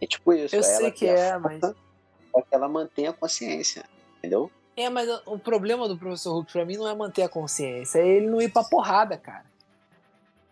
É 0.00 0.06
tipo 0.06 0.32
isso. 0.32 0.54
Eu 0.54 0.62
sei 0.62 0.90
que 0.90 1.06
é, 1.06 1.38
mas. 1.38 1.60
Pra 1.60 2.42
que 2.42 2.54
ela 2.54 2.68
mantenha 2.68 3.10
a 3.10 3.12
consciência, 3.12 3.84
entendeu? 4.18 4.50
É, 4.76 4.90
mas 4.90 5.08
o 5.24 5.38
problema 5.38 5.88
do 5.88 5.96
Professor 5.96 6.34
Hulk 6.34 6.52
pra 6.52 6.66
mim 6.66 6.76
não 6.76 6.86
é 6.86 6.94
manter 6.94 7.22
a 7.22 7.28
consciência, 7.28 7.98
é 7.98 8.06
ele 8.06 8.26
não 8.26 8.42
ir 8.42 8.52
pra 8.52 8.62
porrada, 8.62 9.16
cara. 9.16 9.46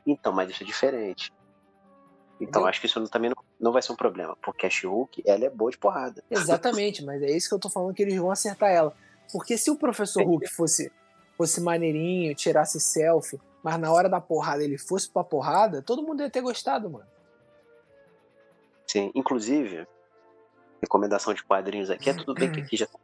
Então, 0.06 0.32
mas 0.32 0.50
isso 0.50 0.62
é 0.62 0.66
diferente. 0.66 1.30
Então 2.40 2.62
Entendeu? 2.62 2.66
acho 2.66 2.80
que 2.80 2.86
isso 2.86 3.08
também 3.08 3.30
não, 3.30 3.36
não 3.60 3.72
vai 3.72 3.82
ser 3.82 3.92
um 3.92 3.96
problema, 3.96 4.36
porque 4.42 4.66
a 4.66 4.70
She-Hulk, 4.70 5.22
ela 5.26 5.44
é 5.44 5.50
boa 5.50 5.70
de 5.70 5.78
porrada. 5.78 6.24
Exatamente, 6.30 7.04
mas 7.04 7.22
é 7.22 7.30
isso 7.30 7.48
que 7.48 7.54
eu 7.54 7.58
tô 7.58 7.68
falando 7.68 7.94
que 7.94 8.02
eles 8.02 8.16
vão 8.16 8.30
acertar 8.30 8.70
ela. 8.70 8.94
Porque 9.30 9.56
se 9.58 9.70
o 9.70 9.76
Professor 9.76 10.22
Hulk 10.24 10.48
fosse, 10.48 10.90
fosse 11.36 11.60
maneirinho, 11.60 12.34
tirasse 12.34 12.80
selfie, 12.80 13.40
mas 13.62 13.78
na 13.78 13.92
hora 13.92 14.08
da 14.08 14.20
porrada 14.20 14.64
ele 14.64 14.78
fosse 14.78 15.08
pra 15.08 15.22
porrada, 15.22 15.82
todo 15.82 16.02
mundo 16.02 16.22
ia 16.22 16.30
ter 16.30 16.40
gostado, 16.40 16.90
mano. 16.90 17.06
Sim, 18.86 19.10
inclusive, 19.14 19.86
recomendação 20.80 21.32
de 21.32 21.42
quadrinhos 21.42 21.90
aqui, 21.90 22.10
é 22.10 22.14
tudo 22.14 22.34
bem 22.34 22.52
que 22.52 22.60
aqui 22.60 22.76
já 22.76 22.86
tá, 22.86 22.98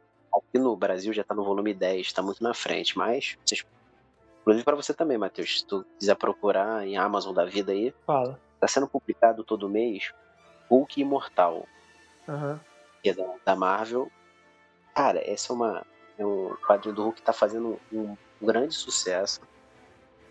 aqui 0.51 0.59
no 0.59 0.75
Brasil 0.75 1.13
já 1.13 1.23
tá 1.23 1.33
no 1.33 1.43
volume 1.43 1.73
10, 1.73 2.11
tá 2.11 2.21
muito 2.21 2.43
na 2.43 2.53
frente, 2.53 2.97
mas 2.97 3.37
vocês, 3.45 3.65
inclusive 4.41 4.65
para 4.65 4.75
você 4.75 4.93
também, 4.93 5.17
Matheus, 5.17 5.59
se 5.59 5.65
tu 5.65 5.85
quiser 5.97 6.15
procurar 6.15 6.85
em 6.85 6.97
Amazon 6.97 7.33
da 7.33 7.45
vida 7.45 7.71
aí, 7.71 7.93
Fala. 8.05 8.37
tá 8.59 8.67
sendo 8.67 8.87
publicado 8.87 9.43
todo 9.43 9.69
mês 9.69 10.13
Hulk 10.69 11.01
Imortal. 11.01 11.65
Uhum. 12.27 12.59
Que 13.01 13.09
é 13.09 13.13
da, 13.13 13.33
da 13.45 13.55
Marvel. 13.55 14.11
Cara, 14.93 15.19
essa 15.25 15.51
é 15.51 15.55
uma 15.55 15.85
é 16.17 16.25
um 16.25 16.55
quadrinho 16.67 16.93
do 16.93 17.03
Hulk 17.03 17.19
que 17.19 17.25
tá 17.25 17.33
fazendo 17.33 17.79
um, 17.91 18.15
grande 18.41 18.75
sucesso 18.75 19.41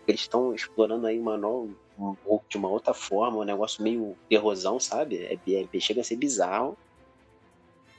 eles 0.07 0.21
estão 0.21 0.53
explorando 0.53 1.07
aí 1.07 1.19
uma 1.19 1.37
nova, 1.37 1.69
um, 1.97 2.15
de 2.49 2.57
uma 2.57 2.67
outra 2.67 2.93
forma, 2.93 3.37
um 3.37 3.43
negócio 3.43 3.83
meio 3.83 4.17
erosão, 4.29 4.79
sabe? 4.79 5.17
É, 5.17 5.35
é, 5.35 5.79
chega 5.79 6.01
a 6.01 6.03
ser 6.03 6.15
bizarro, 6.15 6.77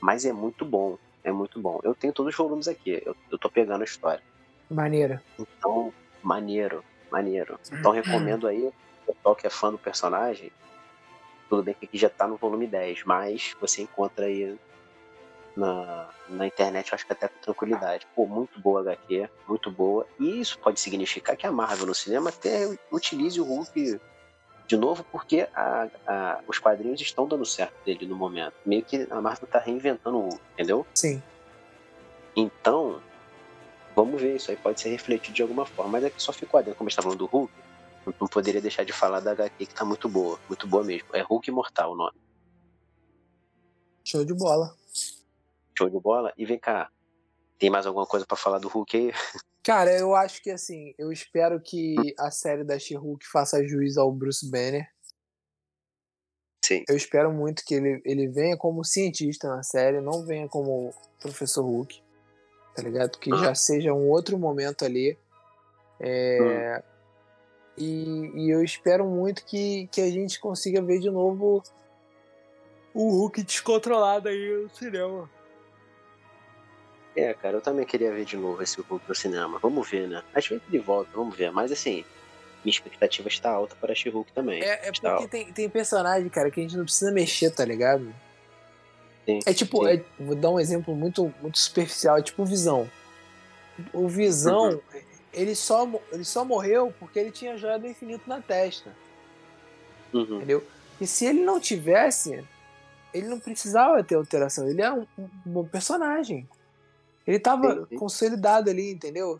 mas 0.01 0.25
é 0.25 0.33
muito 0.33 0.65
bom. 0.65 0.97
É 1.23 1.31
muito 1.31 1.59
bom. 1.59 1.79
Eu 1.83 1.95
tenho 1.95 2.13
todos 2.13 2.33
os 2.33 2.37
volumes 2.37 2.67
aqui. 2.67 3.01
Eu, 3.05 3.15
eu 3.31 3.37
tô 3.37 3.49
pegando 3.49 3.81
a 3.81 3.85
história. 3.85 4.21
Maneiro. 4.69 5.19
Então, 5.39 5.93
maneiro, 6.21 6.83
maneiro. 7.11 7.59
Então 7.71 7.91
recomendo 7.91 8.47
aí, 8.47 8.71
o 9.07 9.13
pessoal 9.13 9.35
que 9.35 9.47
é 9.47 9.49
fã 9.49 9.71
do 9.71 9.77
personagem, 9.77 10.51
tudo 11.49 11.63
bem 11.63 11.73
que 11.73 11.85
aqui 11.85 11.97
já 11.97 12.09
tá 12.09 12.27
no 12.27 12.37
volume 12.37 12.67
10, 12.67 13.03
mas 13.03 13.55
você 13.59 13.81
encontra 13.81 14.25
aí 14.25 14.57
na, 15.55 16.09
na 16.27 16.47
internet, 16.47 16.91
eu 16.91 16.95
acho 16.95 17.05
que 17.05 17.13
até 17.13 17.27
com 17.27 17.39
tranquilidade. 17.39 18.07
Pô, 18.15 18.25
muito 18.25 18.59
boa 18.59 18.81
HQ, 18.81 19.29
muito 19.47 19.71
boa. 19.71 20.07
E 20.19 20.41
isso 20.41 20.57
pode 20.59 20.79
significar 20.79 21.35
que 21.35 21.45
a 21.45 21.51
Marvel 21.51 21.85
no 21.85 21.95
cinema 21.95 22.29
até 22.29 22.67
utilize 22.91 23.39
o 23.39 23.43
Hulk 23.43 23.99
de 24.67 24.77
novo, 24.77 25.03
porque 25.11 25.47
a, 25.53 25.87
a, 26.07 26.39
os 26.47 26.57
quadrinhos 26.57 27.01
estão 27.01 27.27
dando 27.27 27.45
certo 27.45 27.73
dele 27.85 28.05
no 28.05 28.15
momento. 28.15 28.53
Meio 28.65 28.83
que 28.83 29.07
a 29.09 29.21
Marvel 29.21 29.47
tá 29.47 29.59
reinventando 29.59 30.17
o 30.17 30.21
Hulk, 30.21 30.41
entendeu? 30.53 30.85
Sim. 30.93 31.21
Então, 32.35 33.01
vamos 33.95 34.21
ver, 34.21 34.35
isso 34.35 34.49
aí 34.51 34.57
pode 34.57 34.79
ser 34.79 34.89
refletido 34.89 35.35
de 35.35 35.41
alguma 35.41 35.65
forma. 35.65 35.91
Mas 35.91 36.05
é 36.05 36.09
que 36.09 36.21
só 36.21 36.31
ficou 36.31 36.59
adentro, 36.59 36.77
como 36.77 36.87
a 36.87 36.89
gente 36.89 36.95
tá 36.95 37.03
falando 37.03 37.19
do 37.19 37.25
Hulk, 37.25 37.53
não 38.19 38.27
poderia 38.27 38.61
deixar 38.61 38.83
de 38.83 38.91
falar 38.91 39.19
da 39.19 39.31
HQ 39.31 39.65
que 39.65 39.73
tá 39.73 39.85
muito 39.85 40.09
boa, 40.09 40.39
muito 40.47 40.67
boa 40.67 40.83
mesmo. 40.83 41.07
É 41.13 41.21
Hulk 41.21 41.49
Imortal 41.49 41.91
o 41.91 41.95
nome. 41.95 42.17
Show 44.03 44.25
de 44.25 44.33
bola. 44.33 44.75
Show 45.77 45.89
de 45.89 45.99
bola. 45.99 46.33
E 46.37 46.45
vem 46.45 46.59
cá, 46.59 46.89
tem 47.57 47.69
mais 47.69 47.85
alguma 47.85 48.05
coisa 48.05 48.25
para 48.25 48.35
falar 48.35 48.59
do 48.59 48.67
Hulk 48.67 48.97
aí? 48.97 49.13
Cara, 49.63 49.97
eu 49.97 50.13
acho 50.13 50.41
que 50.41 50.51
assim, 50.51 50.93
eu 50.97 51.11
espero 51.11 51.59
que 51.61 51.95
a 52.19 52.29
série 52.29 52.65
da 52.65 52.77
She-Hulk 52.77 53.25
faça 53.25 53.65
juiz 53.65 53.97
ao 53.97 54.11
Bruce 54.11 54.49
Banner. 54.49 54.85
Sim. 56.65 56.83
Eu 56.87 56.97
espero 56.97 57.31
muito 57.31 57.63
que 57.65 57.75
ele, 57.75 58.01
ele 58.03 58.27
venha 58.27 58.57
como 58.57 58.83
cientista 58.83 59.47
na 59.47 59.63
série, 59.63 60.01
não 60.01 60.25
venha 60.25 60.49
como 60.49 60.93
professor 61.21 61.63
Hulk. 61.63 62.01
Tá 62.75 62.81
ligado? 62.81 63.17
Que 63.19 63.29
já 63.29 63.55
seja 63.55 63.93
um 63.93 64.09
outro 64.09 64.37
momento 64.37 64.83
ali. 64.83 65.17
É, 65.99 66.81
hum. 66.81 66.83
e, 67.77 68.31
e 68.35 68.49
eu 68.49 68.63
espero 68.63 69.05
muito 69.05 69.45
que, 69.45 69.87
que 69.87 70.01
a 70.01 70.09
gente 70.09 70.39
consiga 70.39 70.81
ver 70.81 70.99
de 70.99 71.09
novo 71.09 71.63
o 72.93 73.09
Hulk 73.11 73.43
descontrolado 73.43 74.27
aí 74.27 74.63
no 74.63 74.69
cinema. 74.75 75.29
É, 77.15 77.33
cara, 77.33 77.57
eu 77.57 77.61
também 77.61 77.85
queria 77.85 78.11
ver 78.11 78.25
de 78.25 78.35
novo 78.35 78.61
esse 78.61 78.81
Hulk 78.81 79.05
no 79.07 79.15
cinema. 79.15 79.59
Vamos 79.59 79.89
ver, 79.89 80.07
né? 80.07 80.23
Acho 80.33 80.59
que 80.59 80.75
ele 80.75 80.83
volta, 80.83 81.09
vamos 81.13 81.35
ver. 81.35 81.51
Mas 81.51 81.71
assim, 81.71 82.03
minha 82.63 82.71
expectativa 82.71 83.27
está 83.27 83.51
alta 83.51 83.75
para 83.75 83.93
She-Hulk 83.93 84.31
também. 84.31 84.63
É, 84.63 84.87
é 84.87 84.91
porque 84.91 85.27
tem, 85.27 85.51
tem 85.51 85.69
personagem, 85.69 86.27
cara, 86.29 86.49
que 86.49 86.59
a 86.59 86.63
gente 86.63 86.77
não 86.77 86.85
precisa 86.85 87.11
mexer, 87.11 87.51
tá 87.51 87.63
ligado? 87.63 88.13
Sim, 89.25 89.39
é 89.45 89.53
tipo, 89.53 89.87
é, 89.87 90.03
vou 90.19 90.35
dar 90.35 90.49
um 90.49 90.59
exemplo 90.59 90.95
muito, 90.95 91.33
muito 91.41 91.57
superficial, 91.57 92.17
é 92.17 92.21
tipo 92.21 92.41
o 92.41 92.45
Visão. 92.45 92.89
O 93.93 94.07
Visão, 94.07 94.71
uhum. 94.71 94.81
ele, 95.33 95.55
só, 95.55 95.89
ele 96.11 96.25
só 96.25 96.43
morreu 96.43 96.93
porque 96.99 97.19
ele 97.19 97.31
tinha 97.31 97.53
a 97.53 97.57
joia 97.57 97.79
do 97.79 97.87
infinito 97.87 98.27
na 98.27 98.41
testa. 98.41 98.91
Uhum. 100.13 100.37
Entendeu? 100.37 100.63
E 100.99 101.07
se 101.07 101.25
ele 101.25 101.43
não 101.43 101.59
tivesse, 101.59 102.43
ele 103.13 103.27
não 103.27 103.39
precisava 103.39 104.03
ter 104.03 104.15
alteração. 104.15 104.67
Ele 104.67 104.81
é 104.81 104.91
um, 104.91 105.05
um 105.17 105.29
bom 105.45 105.65
personagem. 105.65 106.47
Ele 107.25 107.39
tava 107.39 107.85
sim. 107.87 107.95
consolidado 107.97 108.69
ali, 108.69 108.91
entendeu? 108.91 109.39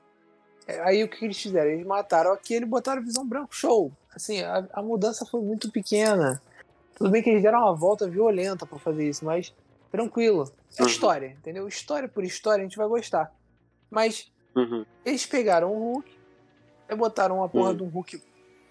É, 0.66 0.80
Aí 0.82 1.04
o 1.04 1.10
que 1.10 1.26
eles 1.26 1.40
fizeram? 1.42 1.70
Eles 1.72 1.86
mataram 1.86 2.32
aquele 2.32 2.66
e 2.66 2.68
botaram 2.70 3.04
visão 3.04 3.28
branco, 3.28 3.54
show. 3.54 3.92
Assim, 4.16 4.42
a, 4.42 4.68
a 4.74 4.82
mudança 4.82 5.26
foi 5.26 5.42
muito 5.42 5.72
pequena. 5.72 6.42
Tudo 6.96 7.10
bem 7.10 7.22
que 7.22 7.30
eles 7.30 7.44
deram 7.44 7.60
uma 7.60 7.76
volta 7.76 8.08
violenta 8.08 8.66
pra 8.66 8.80
fazer 8.80 9.10
isso, 9.10 9.26
mas 9.26 9.54
tranquilo. 9.92 10.52
É 10.78 10.84
Uhum. 10.84 10.88
história, 10.88 11.28
entendeu? 11.28 11.68
História 11.68 12.08
por 12.08 12.24
história 12.24 12.62
a 12.62 12.64
gente 12.68 12.78
vai 12.78 12.88
gostar. 12.88 13.32
Mas 13.92 14.32
Uhum. 14.56 14.86
eles 15.04 15.26
pegaram 15.26 15.72
o 15.74 15.78
Hulk 15.94 16.12
e 16.90 16.96
botaram 16.96 17.38
uma 17.38 17.50
porra 17.50 17.72
Uhum. 17.72 17.76
de 17.78 17.84
um 17.84 17.88
Hulk, 17.90 18.22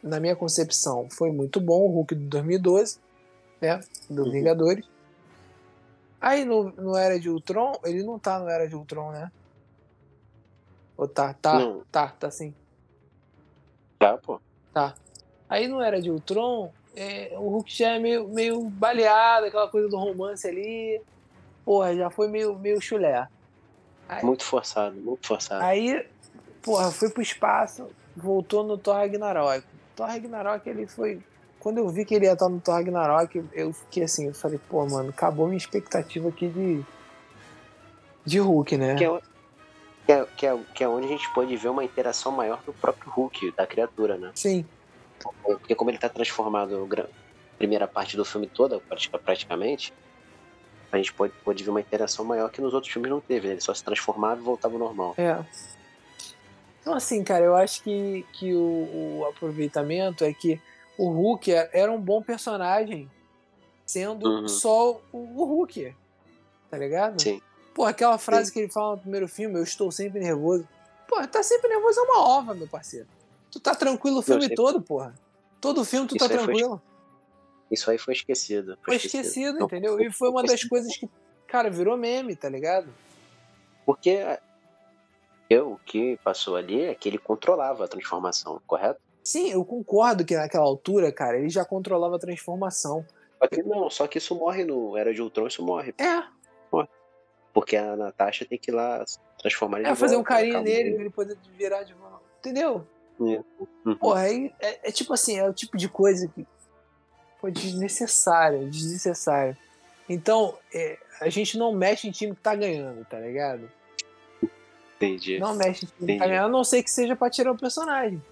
na 0.03 0.19
minha 0.19 0.35
concepção, 0.35 1.09
foi 1.11 1.31
muito 1.31 1.61
bom, 1.61 1.83
o 1.83 1.91
Hulk 1.93 2.15
de 2.15 2.25
2012, 2.27 2.99
né? 3.61 3.81
Do 4.09 4.25
Uhum. 4.25 4.31
Vingadores. 4.33 4.85
Aí 6.23 6.45
no, 6.45 6.71
no 6.71 6.97
Era 6.97 7.19
de 7.19 7.29
Ultron, 7.29 7.73
ele 7.85 8.05
não 8.05 8.17
tá 8.17 8.39
no 8.39 8.49
Era 8.49 8.69
de 8.69 8.77
Ultron, 8.77 9.11
né? 9.11 9.33
Ou 10.97 11.09
tá? 11.09 11.35
Tá, 11.35 11.59
Não. 11.59 11.83
tá, 11.91 12.07
tá 12.09 12.31
sim. 12.31 12.55
Tá, 13.99 14.17
pô. 14.19 14.41
Tá. 14.73 14.95
Aí 15.49 15.67
no 15.67 15.81
Era 15.81 16.01
de 16.01 16.13
Ultron, 16.13 16.71
é, 16.95 17.33
o 17.37 17.49
Hulk 17.49 17.77
já 17.77 17.97
é 17.97 17.99
meio, 17.99 18.29
meio 18.29 18.63
baleado, 18.71 19.47
aquela 19.47 19.69
coisa 19.69 19.89
do 19.89 19.97
romance 19.99 20.47
ali. 20.47 21.03
Porra, 21.65 21.95
já 21.97 22.09
foi 22.09 22.29
meio, 22.29 22.57
meio 22.57 22.81
chulé. 22.81 23.27
Aí, 24.09 24.25
Muito 24.25 24.45
forçado, 24.45 24.95
muito 24.95 25.27
forçado. 25.27 25.65
aí, 25.65 26.07
porra, 26.63 26.93
foi 26.93 27.11
pro 27.11 27.23
espaço, 27.23 27.89
voltou 28.17 28.63
no 28.63 28.79
Thor 28.79 28.95
Ragnarok. 28.95 29.67
Thor 29.97 30.07
Ragnarok, 30.07 30.69
ele 30.69 30.87
foi. 30.87 31.21
Quando 31.63 31.79
eu 31.79 31.89
vi 31.89 32.05
que 32.05 32.13
ele 32.13 32.25
ia 32.27 32.33
estar 32.33 32.49
no 32.49 32.61
Thor 32.61 32.75
Ragnarok, 32.75 33.41
eu 33.53 33.73
fiquei 33.73 34.03
assim, 34.03 34.27
eu 34.27 34.35
falei, 34.35 34.59
pô, 34.69 34.85
mano, 34.85 35.11
acabou 35.11 35.47
minha 35.47 35.57
expectativa 35.57 36.29
aqui 36.29 36.49
de. 36.49 36.83
De 38.27 38.41
Hulk, 38.41 38.77
né? 38.77 38.97
Que 38.97 39.05
é, 39.05 39.21
que, 40.05 40.13
é, 40.13 40.27
que, 40.37 40.47
é, 40.47 40.59
que 40.75 40.83
é 40.83 40.89
onde 40.89 41.07
a 41.07 41.09
gente 41.09 41.33
pode 41.33 41.57
ver 41.57 41.69
uma 41.69 41.85
interação 41.85 42.33
maior 42.33 42.61
do 42.67 42.73
próprio 42.73 43.09
Hulk, 43.13 43.53
da 43.57 43.65
criatura, 43.65 44.19
né? 44.19 44.33
Sim, 44.35 44.67
Porque 45.45 45.77
como 45.77 45.89
ele 45.89 45.99
tá 45.99 46.09
transformado 46.09 46.89
primeira 47.57 47.87
parte 47.87 48.17
do 48.17 48.25
filme 48.25 48.49
toda, 48.49 48.81
pratica- 48.81 49.19
praticamente, 49.21 49.95
a 50.91 50.97
gente 50.97 51.13
pode, 51.13 51.33
pode 51.45 51.63
ver 51.63 51.71
uma 51.71 51.81
interação 51.81 52.25
maior 52.25 52.51
que 52.51 52.61
nos 52.61 52.75
outros 52.75 52.93
filmes 52.93 53.09
não 53.09 53.21
teve, 53.21 53.47
né? 53.47 53.55
Ele 53.55 53.61
só 53.61 53.73
se 53.73 53.85
transformava 53.85 54.41
e 54.41 54.45
voltava 54.45 54.75
ao 54.75 54.81
normal. 54.81 55.15
é. 55.17 55.39
Então, 56.81 56.95
assim, 56.95 57.23
cara, 57.23 57.45
eu 57.45 57.55
acho 57.55 57.81
que, 57.85 58.27
que 58.33 58.53
o, 58.53 59.21
o 59.21 59.27
aproveitamento 59.31 60.25
é 60.25 60.33
que 60.33 60.61
o 61.05 61.11
Hulk 61.11 61.53
é- 61.53 61.71
era 61.73 61.91
um 61.91 62.01
bom 62.01 62.23
personagem, 62.23 63.11
sendo 63.85 64.29
Uhum. 64.29 64.49
só 64.49 65.01
o, 65.13 65.19
o 65.19 65.45
Hulk. 65.45 65.95
Tá 66.71 66.79
ligado? 66.79 67.21
Sim. 67.21 67.41
Pô, 67.75 67.85
aquela 67.85 68.19
frase 68.19 68.53
que 68.53 68.61
ele 68.61 68.71
fala 68.71 68.97
no 68.97 69.03
primeiro 69.03 69.27
filme, 69.27 69.59
eu 69.59 69.63
estou 69.65 69.91
sempre 69.91 70.21
nervoso. 70.21 70.67
Pô, 71.09 71.27
tá 71.27 71.43
sempre 71.43 71.69
nervoso 71.69 71.99
é 71.99 72.03
uma 72.03 72.21
ova, 72.21 72.55
meu 72.55 72.69
parceiro. 72.69 73.09
Tu 73.51 73.59
tá 73.59 73.75
tranquilo 73.75 74.19
o 74.19 74.23
filme 74.23 74.55
todo, 74.55 74.81
porra. 74.81 75.15
Todo 75.61 75.85
filme 75.85 76.07
tu 76.07 76.17
Isso 76.17 76.27
tá 76.27 76.33
aí 76.33 76.39
foi 76.39 76.47
tranquilo. 76.47 76.83
Isso 77.71 77.91
aí 77.91 77.99
foi 77.99 78.15
esquecido. 78.15 78.79
Foi 78.85 78.97
esquecido, 78.97 79.59
Não, 79.59 79.67
entendeu? 79.67 80.01
E 80.01 80.13
foi 80.13 80.29
uma 80.29 80.43
das 80.43 80.63
coisas 80.65 80.97
que, 80.97 81.09
cara, 81.47 81.71
virou 81.71 81.97
meme, 81.97 82.37
tá 82.37 82.49
ligado? 82.49 82.89
Porque 83.85 84.39
eu, 85.51 85.73
o 85.73 85.79
que 85.79 86.19
passou 86.23 86.57
ali 86.57 86.83
é 86.83 86.95
que 86.95 87.09
ele 87.09 87.19
controlava 87.19 87.85
a 87.85 87.89
transformação, 87.89 88.61
correto? 88.67 89.01
Sim, 89.23 89.51
eu 89.51 89.65
concordo 89.65 90.25
que 90.25 90.37
naquela 90.37 90.65
altura, 90.65 91.13
cara, 91.13 91.39
ele 91.39 91.49
já 91.49 91.65
controlava 91.65 92.17
a 92.17 92.19
transformação. 92.19 93.05
Só 93.39 93.49
que 93.49 93.63
não, 93.63 93.91
só 93.91 94.07
que 94.07 94.19
isso 94.19 94.35
morre 94.35 94.65
no 94.65 94.97
Era 94.97 95.13
de 95.13 95.23
Ultron, 95.23 95.47
isso 95.47 95.65
morre. 95.65 95.95
É, 95.99 96.23
Porque 97.53 97.77
a 97.77 97.97
Natasha 97.97 98.45
tem 98.45 98.59
que 98.59 98.71
ir 98.71 98.75
lá 98.75 99.05
transformar 99.39 99.81
ele 99.81 99.89
é 99.89 99.95
fazer 99.95 100.15
um 100.15 100.19
volta, 100.19 100.35
carinho 100.35 100.63
nele 100.63 100.81
ele. 100.81 100.93
pra 100.95 101.01
ele 101.03 101.11
poder 101.11 101.39
virar 101.57 101.83
de 101.83 101.93
volta. 101.95 102.23
Entendeu? 102.39 102.87
Uhum. 103.19 103.97
Porra, 104.01 104.23
aí 104.23 104.53
é, 104.59 104.89
é 104.89 104.93
tipo 104.93 105.13
assim, 105.13 105.39
é 105.39 105.49
o 105.49 105.53
tipo 105.53 105.77
de 105.77 105.89
coisa 105.89 106.29
que 106.29 106.47
foi 107.41 107.51
desnecessário, 107.51 108.69
desnecessário. 108.71 109.57
Então, 110.09 110.57
é, 110.75 110.99
a 111.21 111.29
gente 111.29 111.59
não 111.59 111.73
mexe 111.73 112.09
em 112.09 112.11
time 112.11 112.35
que 112.35 112.41
tá 112.41 112.55
ganhando, 112.55 113.05
tá 113.05 113.19
ligado? 113.19 113.71
Entendi. 114.97 115.39
Não 115.39 115.55
mexe 115.55 115.85
em 115.85 115.89
time 115.89 115.93
que 115.93 115.99
tá 115.99 116.05
Entendi. 116.05 116.19
ganhando, 116.19 116.47
a 116.47 116.49
não 116.49 116.65
ser 116.65 116.83
que 116.83 116.91
seja 116.91 117.15
pra 117.15 117.31
tirar 117.31 117.53
o 117.53 117.59
personagem. 117.59 118.23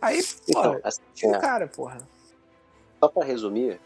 Aí, 0.00 0.20
Então, 0.48 0.62
porra, 0.62 0.80
assim, 0.84 1.02
é, 1.24 1.28
o 1.36 1.40
cara, 1.40 1.66
porra. 1.66 1.98
só 3.00 3.08
pra 3.08 3.24
resumir, 3.24 3.80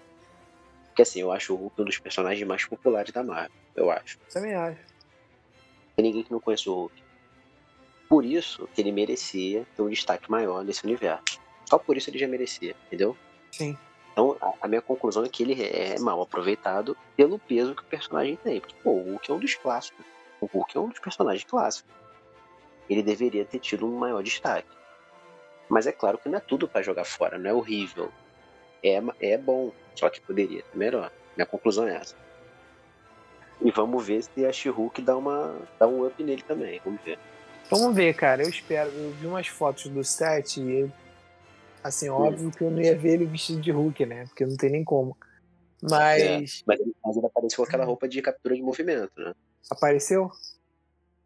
porque 0.87 1.03
assim, 1.03 1.21
eu 1.21 1.31
acho 1.33 1.55
o 1.55 1.57
Hulk 1.57 1.83
um 1.83 1.85
dos 1.85 1.99
personagens 1.99 2.47
mais 2.47 2.65
populares 2.65 3.13
da 3.13 3.23
Marvel, 3.23 3.51
eu 3.77 3.91
acho. 3.91 4.19
Também 4.33 4.55
acho. 4.55 4.81
Tem 5.97 6.05
ninguém 6.05 6.23
que 6.25 6.33
não 6.33 6.41
conhece 6.41 6.69
o 6.69 6.75
Hulk. 6.75 7.03
Por 8.09 8.25
isso 8.25 8.69
que 8.75 8.81
ele 8.81 8.91
merecia 8.91 9.65
ter 9.77 9.83
um 9.83 9.89
destaque 9.89 10.31
maior 10.31 10.65
nesse 10.65 10.85
universo. 10.85 11.41
Só 11.69 11.79
por 11.79 11.97
isso 11.97 12.11
ele 12.11 12.19
já 12.19 12.27
merecia, 12.27 12.75
entendeu? 12.87 13.17
Sim. 13.53 13.79
Então, 14.13 14.37
a, 14.41 14.53
a 14.63 14.69
minha 14.69 14.83
conclusão 14.83 15.25
é 15.25 15.29
que 15.29 15.45
ele 15.45 15.63
é 15.63 15.97
mal 16.01 16.21
aproveitado 16.21 16.97
pelo 17.17 17.39
peso 17.39 17.75
que 17.77 17.83
o 17.83 17.87
personagem 17.87 18.35
tem. 18.37 18.61
Porque, 18.61 18.75
pô, 18.83 18.91
o 18.91 19.03
Hulk 19.13 19.31
é 19.31 19.35
um 19.35 19.39
dos 19.39 19.55
clássicos. 19.55 20.05
O 20.41 20.47
Hulk 20.47 20.77
é 20.77 20.81
um 20.81 20.89
dos 20.89 20.99
personagens 20.99 21.45
clássicos. 21.45 21.93
Ele 22.89 23.03
deveria 23.05 23.45
ter 23.45 23.61
tido 23.61 23.87
um 23.87 23.97
maior 23.97 24.21
destaque. 24.23 24.69
Mas 25.71 25.87
é 25.87 25.93
claro 25.93 26.19
que 26.19 26.29
não 26.29 26.39
é 26.39 26.41
tudo 26.41 26.69
pra 26.69 26.83
jogar 26.83 27.05
fora, 27.05 27.39
não 27.39 27.49
é 27.49 27.55
horrível. 27.55 28.11
É, 28.83 29.01
é 29.21 29.39
bom, 29.39 29.73
só 29.95 30.11
que 30.11 30.21
poderia 30.21 30.63
ser 30.63 30.77
melhor. 30.77 31.11
Minha 31.37 31.47
conclusão 31.47 31.87
é 31.87 31.95
essa. 31.95 32.15
E 33.63 33.71
vamos 33.71 34.05
ver 34.05 34.23
se 34.23 34.45
a 34.45 34.53
She-Hulk 34.53 35.01
dá, 35.03 35.17
uma, 35.17 35.57
dá 35.79 35.87
um 35.87 36.05
up 36.05 36.23
nele 36.23 36.43
também. 36.43 36.81
Vamos 36.85 37.01
ver. 37.03 37.19
Vamos 37.71 37.95
ver, 37.95 38.15
cara. 38.15 38.43
Eu 38.43 38.49
espero. 38.49 38.91
Eu 38.91 39.11
vi 39.13 39.27
umas 39.27 39.47
fotos 39.47 39.85
do 39.85 40.03
set 40.03 40.61
e 40.61 40.81
eu- 40.81 40.93
assim, 41.85 42.09
óbvio 42.09 42.51
que 42.51 42.65
eu 42.65 42.71
não 42.71 42.81
ia 42.81 42.97
ver 42.97 43.15
ele 43.15 43.27
vestido 43.27 43.61
de 43.61 43.71
Hulk, 43.71 44.07
né? 44.07 44.25
Porque 44.27 44.45
não 44.45 44.57
tem 44.57 44.71
nem 44.71 44.83
como. 44.83 45.17
Mas. 45.83 46.63
Mas 46.67 46.81
ele, 46.81 46.93
mas 47.05 47.17
ele 47.17 47.27
apareceu 47.27 47.59
com 47.59 47.65
aquela 47.65 47.85
roupa 47.85 48.09
de 48.09 48.21
captura 48.21 48.57
de 48.57 48.63
movimento, 48.63 49.13
né? 49.19 49.33
Apareceu? 49.71 50.31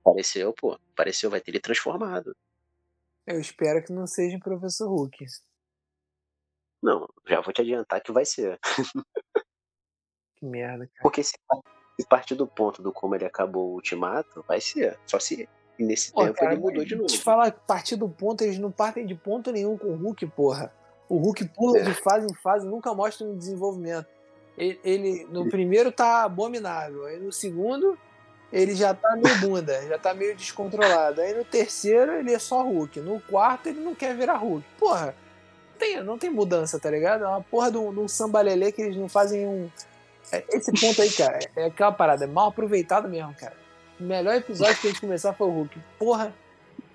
Apareceu, 0.05 0.53
pô. 0.53 0.79
Apareceu, 0.93 1.31
vai 1.31 1.41
ter 1.41 1.53
ele 1.53 1.61
transformado. 1.61 2.35
Eu 3.27 3.41
espero 3.41 3.83
que 3.83 3.93
não 3.93 4.07
seja 4.07 4.37
o 4.37 4.41
Professor 4.41 4.89
Hulk. 4.89 5.25
Não, 6.83 7.09
já 7.27 7.41
vou 7.41 7.53
te 7.53 7.63
adiantar 7.63 8.03
que 8.03 8.13
vai 8.13 8.25
ser. 8.25 8.59
que 10.37 10.45
merda, 10.45 10.87
cara. 10.87 11.03
Porque 11.03 11.23
se, 11.23 11.33
se 11.99 12.07
partir 12.07 12.35
do 12.35 12.47
ponto 12.47 12.83
do 12.83 12.93
como 12.93 13.15
ele 13.15 13.25
acabou 13.25 13.71
o 13.71 13.75
ultimato, 13.75 14.45
vai 14.47 14.61
ser. 14.61 14.99
Só 15.07 15.19
se 15.19 15.49
nesse 15.79 16.13
Pô, 16.13 16.25
tempo 16.25 16.35
cara, 16.35 16.53
ele 16.53 16.61
mudou 16.61 16.85
de 16.85 16.95
novo. 16.95 17.07
Te 17.07 17.19
falar 17.19 17.51
partir 17.53 17.97
do 17.97 18.09
ponto, 18.09 18.45
eles 18.45 18.59
não 18.59 18.71
partem 18.71 19.07
de 19.07 19.15
ponto 19.15 19.51
nenhum 19.51 19.79
com 19.79 19.89
o 19.89 19.97
Hulk, 19.97 20.27
porra. 20.29 20.73
O 21.09 21.17
Hulk 21.17 21.49
pula 21.49 21.79
é. 21.79 21.83
de 21.83 21.95
fase 21.95 22.27
em 22.27 22.35
fase, 22.35 22.67
nunca 22.67 22.93
mostra 22.95 23.27
um 23.27 23.37
desenvolvimento. 23.37 24.07
Ele, 24.57 24.79
ele 24.85 25.25
no 25.31 25.49
primeiro 25.49 25.91
tá 25.91 26.25
abominável, 26.25 27.07
aí 27.07 27.19
no 27.19 27.33
segundo 27.33 27.99
ele 28.53 28.75
já 28.75 28.95
tá 28.95 29.17
meio 29.17 29.39
bunda, 29.41 29.83
já 29.87 29.99
tá 29.99 30.15
meio 30.15 30.35
descontrolado. 30.37 31.21
Aí 31.21 31.35
no 31.35 31.45
terceiro 31.45 32.13
ele 32.13 32.33
é 32.33 32.39
só 32.39 32.63
Hulk. 32.63 33.01
No 33.01 33.21
quarto 33.21 33.69
ele 33.69 33.81
não 33.81 33.95
quer 33.95 34.17
virar 34.17 34.37
Hulk. 34.37 34.65
Porra, 34.79 35.15
não 35.73 35.79
tem, 35.79 36.03
não 36.05 36.19
tem 36.19 36.31
mudança, 36.31 36.79
tá 36.79 36.91
ligado? 36.91 37.25
É 37.25 37.29
uma 37.29 37.41
porra 37.41 37.71
de 37.71 37.79
um, 37.79 37.93
de 37.93 38.01
um 38.01 38.09
sambalelê 38.09 38.71
que 38.71 38.83
eles 38.83 38.97
não 38.97 39.09
fazem 39.09 39.47
um. 39.47 39.69
É, 40.33 40.45
esse 40.51 40.73
ponto 40.73 41.03
aí, 41.03 41.11
cara, 41.11 41.39
é 41.57 41.67
aquela 41.67 41.93
parada, 41.93 42.25
é 42.25 42.29
mal 42.29 42.49
aproveitado 42.49 43.09
mesmo, 43.09 43.35
cara. 43.35 43.57
O 43.99 44.05
melhor 44.05 44.35
episódio 44.35 44.77
que 44.81 44.87
a 44.87 44.91
gente 44.91 45.01
começar 45.01 45.33
foi 45.33 45.47
o 45.47 45.51
Hulk. 45.51 45.79
Porra, 45.99 46.35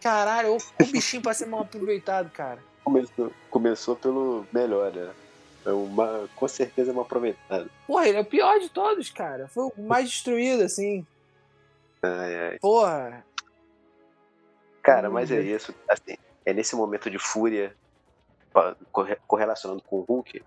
caralho, 0.01 0.55
o, 0.55 0.85
bichinho 0.85 1.21
pra 1.21 1.33
ser 1.33 1.45
mal 1.45 1.61
aproveitado, 1.61 2.29
cara. 2.31 2.59
Começou, 2.83 3.31
começou 3.49 3.95
pelo 3.95 4.45
melhor, 4.51 4.91
né? 4.91 5.09
É 5.65 5.71
uma, 5.71 6.27
com 6.35 6.47
certeza 6.47 6.91
é 6.91 6.93
uma 6.93 7.03
aproveitada. 7.03 7.69
Porra, 7.85 8.07
ele 8.07 8.17
é 8.17 8.21
o 8.21 8.25
pior 8.25 8.59
de 8.59 8.69
todos, 8.69 9.09
cara. 9.09 9.47
Foi 9.47 9.65
o 9.65 9.81
mais 9.81 10.09
destruído, 10.09 10.63
assim. 10.63 11.05
Ai, 12.01 12.35
ai. 12.35 12.59
Porra. 12.59 13.25
Cara, 14.81 15.09
mas 15.09 15.31
é 15.31 15.41
isso. 15.41 15.73
Assim, 15.87 16.15
é 16.45 16.53
nesse 16.53 16.75
momento 16.75 17.09
de 17.09 17.19
fúria, 17.19 17.75
correlacionando 19.27 19.83
com 19.83 19.97
o 19.97 20.01
Hulk, 20.01 20.41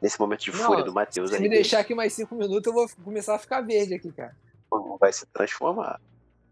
nesse 0.00 0.18
momento 0.18 0.40
de 0.40 0.52
Não, 0.52 0.64
fúria 0.64 0.84
do 0.84 0.92
Matheus. 0.92 1.30
Se 1.30 1.40
me 1.40 1.48
deixar 1.48 1.80
aqui 1.80 1.94
mais 1.94 2.12
cinco 2.12 2.34
minutos, 2.34 2.66
eu 2.66 2.72
vou 2.72 2.88
começar 3.04 3.34
a 3.34 3.38
ficar 3.38 3.60
verde 3.60 3.94
aqui, 3.94 4.12
cara. 4.12 4.34
Vai 5.00 5.12
se 5.12 5.26
transformar. 5.26 6.00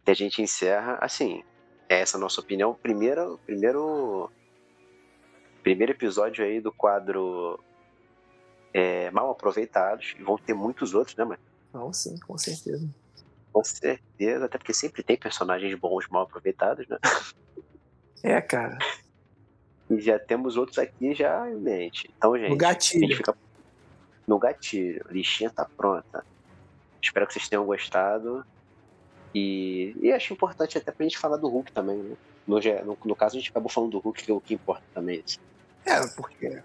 E 0.06 0.10
a 0.10 0.14
gente 0.14 0.42
encerra 0.42 0.98
assim. 1.00 1.42
É 1.88 2.00
essa 2.00 2.16
a 2.16 2.20
nossa 2.20 2.40
opinião. 2.40 2.74
Primeiro, 2.74 3.38
primeiro, 3.46 4.30
primeiro 5.62 5.92
episódio 5.92 6.44
aí 6.44 6.60
do 6.60 6.72
quadro 6.72 7.60
é, 8.74 9.10
Mal 9.10 9.30
Aproveitados. 9.30 10.14
E 10.18 10.22
vão 10.22 10.36
ter 10.36 10.54
muitos 10.54 10.94
outros, 10.94 11.16
né, 11.16 11.24
mano? 11.24 11.40
Não, 11.72 11.92
sim, 11.92 12.18
com 12.18 12.36
certeza. 12.36 12.88
Com 13.56 13.64
certeza, 13.64 14.44
até 14.44 14.58
porque 14.58 14.74
sempre 14.74 15.02
tem 15.02 15.16
personagens 15.16 15.74
bons 15.78 16.06
mal 16.08 16.24
aproveitados, 16.24 16.86
né? 16.88 16.98
É, 18.22 18.38
cara. 18.38 18.76
E 19.88 19.98
já 19.98 20.18
temos 20.18 20.58
outros 20.58 20.78
aqui 20.78 21.14
já 21.14 21.50
em 21.50 21.54
mente. 21.54 22.10
Então, 22.18 22.36
gente. 22.36 22.50
No 22.50 22.56
gatilho. 22.58 23.16
Fica... 23.16 23.34
No 24.26 24.38
gatilho. 24.38 25.02
A 25.08 25.10
listinha 25.10 25.48
tá 25.48 25.64
pronta. 25.64 26.22
Espero 27.00 27.26
que 27.26 27.32
vocês 27.32 27.48
tenham 27.48 27.64
gostado. 27.64 28.44
E, 29.34 29.96
e 30.02 30.12
acho 30.12 30.34
importante 30.34 30.76
até 30.76 30.92
pra 30.92 31.04
gente 31.04 31.16
falar 31.16 31.38
do 31.38 31.48
Hulk 31.48 31.72
também, 31.72 31.96
né? 31.96 32.16
No, 32.46 32.60
no, 32.60 32.98
no 33.06 33.16
caso, 33.16 33.36
a 33.36 33.38
gente 33.38 33.48
acabou 33.48 33.70
falando 33.70 33.92
do 33.92 34.00
Hulk, 34.00 34.22
que 34.22 34.30
é 34.30 34.34
o 34.34 34.40
que 34.40 34.52
importa 34.52 34.84
também. 34.92 35.22
Assim. 35.24 35.38
É, 35.86 36.06
porque. 36.08 36.62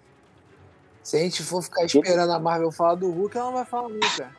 Se 1.03 1.15
a 1.15 1.19
gente 1.21 1.41
for 1.41 1.61
ficar 1.61 1.85
esperando 1.85 2.33
a 2.33 2.39
Marvel 2.39 2.69
falar 2.69 2.95
do 2.95 3.09
Hulk, 3.09 3.37
ela 3.37 3.45
não 3.45 3.53
vai 3.53 3.65
falar 3.65 3.87
nunca. 3.87 4.35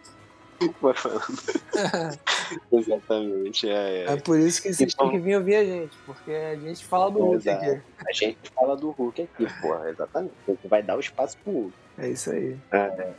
Vai 0.81 0.95
falando. 0.95 1.25
Exatamente, 2.73 3.69
é, 3.69 4.05
é. 4.05 4.13
é 4.13 4.17
por 4.17 4.39
isso 4.39 4.63
que 4.63 4.73
vocês 4.73 4.93
então, 4.93 5.09
têm 5.09 5.19
que 5.19 5.25
vir 5.25 5.37
ouvir 5.37 5.57
a 5.57 5.65
gente, 5.65 5.97
porque 6.05 6.31
a 6.31 6.57
gente 6.57 6.85
fala 6.85 7.11
do 7.11 7.19
Hulk 7.19 7.37
exato. 7.37 7.65
aqui. 7.65 7.81
A 8.09 8.13
gente 8.13 8.51
fala 8.55 8.77
do 8.77 8.91
Hulk 8.91 9.23
aqui, 9.23 9.47
porra, 9.61 9.91
exatamente. 9.91 10.33
Vai 10.65 10.83
dar 10.83 10.97
o 10.97 11.01
espaço 11.01 11.37
pro 11.43 11.53
Hulk. 11.53 11.75
É 11.99 12.09
isso 12.09 12.31
aí. 12.31 12.57
É. 12.71 13.13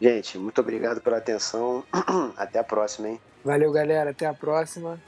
Gente, 0.00 0.38
muito 0.38 0.60
obrigado 0.60 1.00
pela 1.00 1.18
atenção. 1.18 1.84
Até 2.36 2.58
a 2.58 2.64
próxima, 2.64 3.08
hein? 3.08 3.20
Valeu, 3.44 3.70
galera. 3.70 4.10
Até 4.10 4.26
a 4.26 4.34
próxima. 4.34 5.00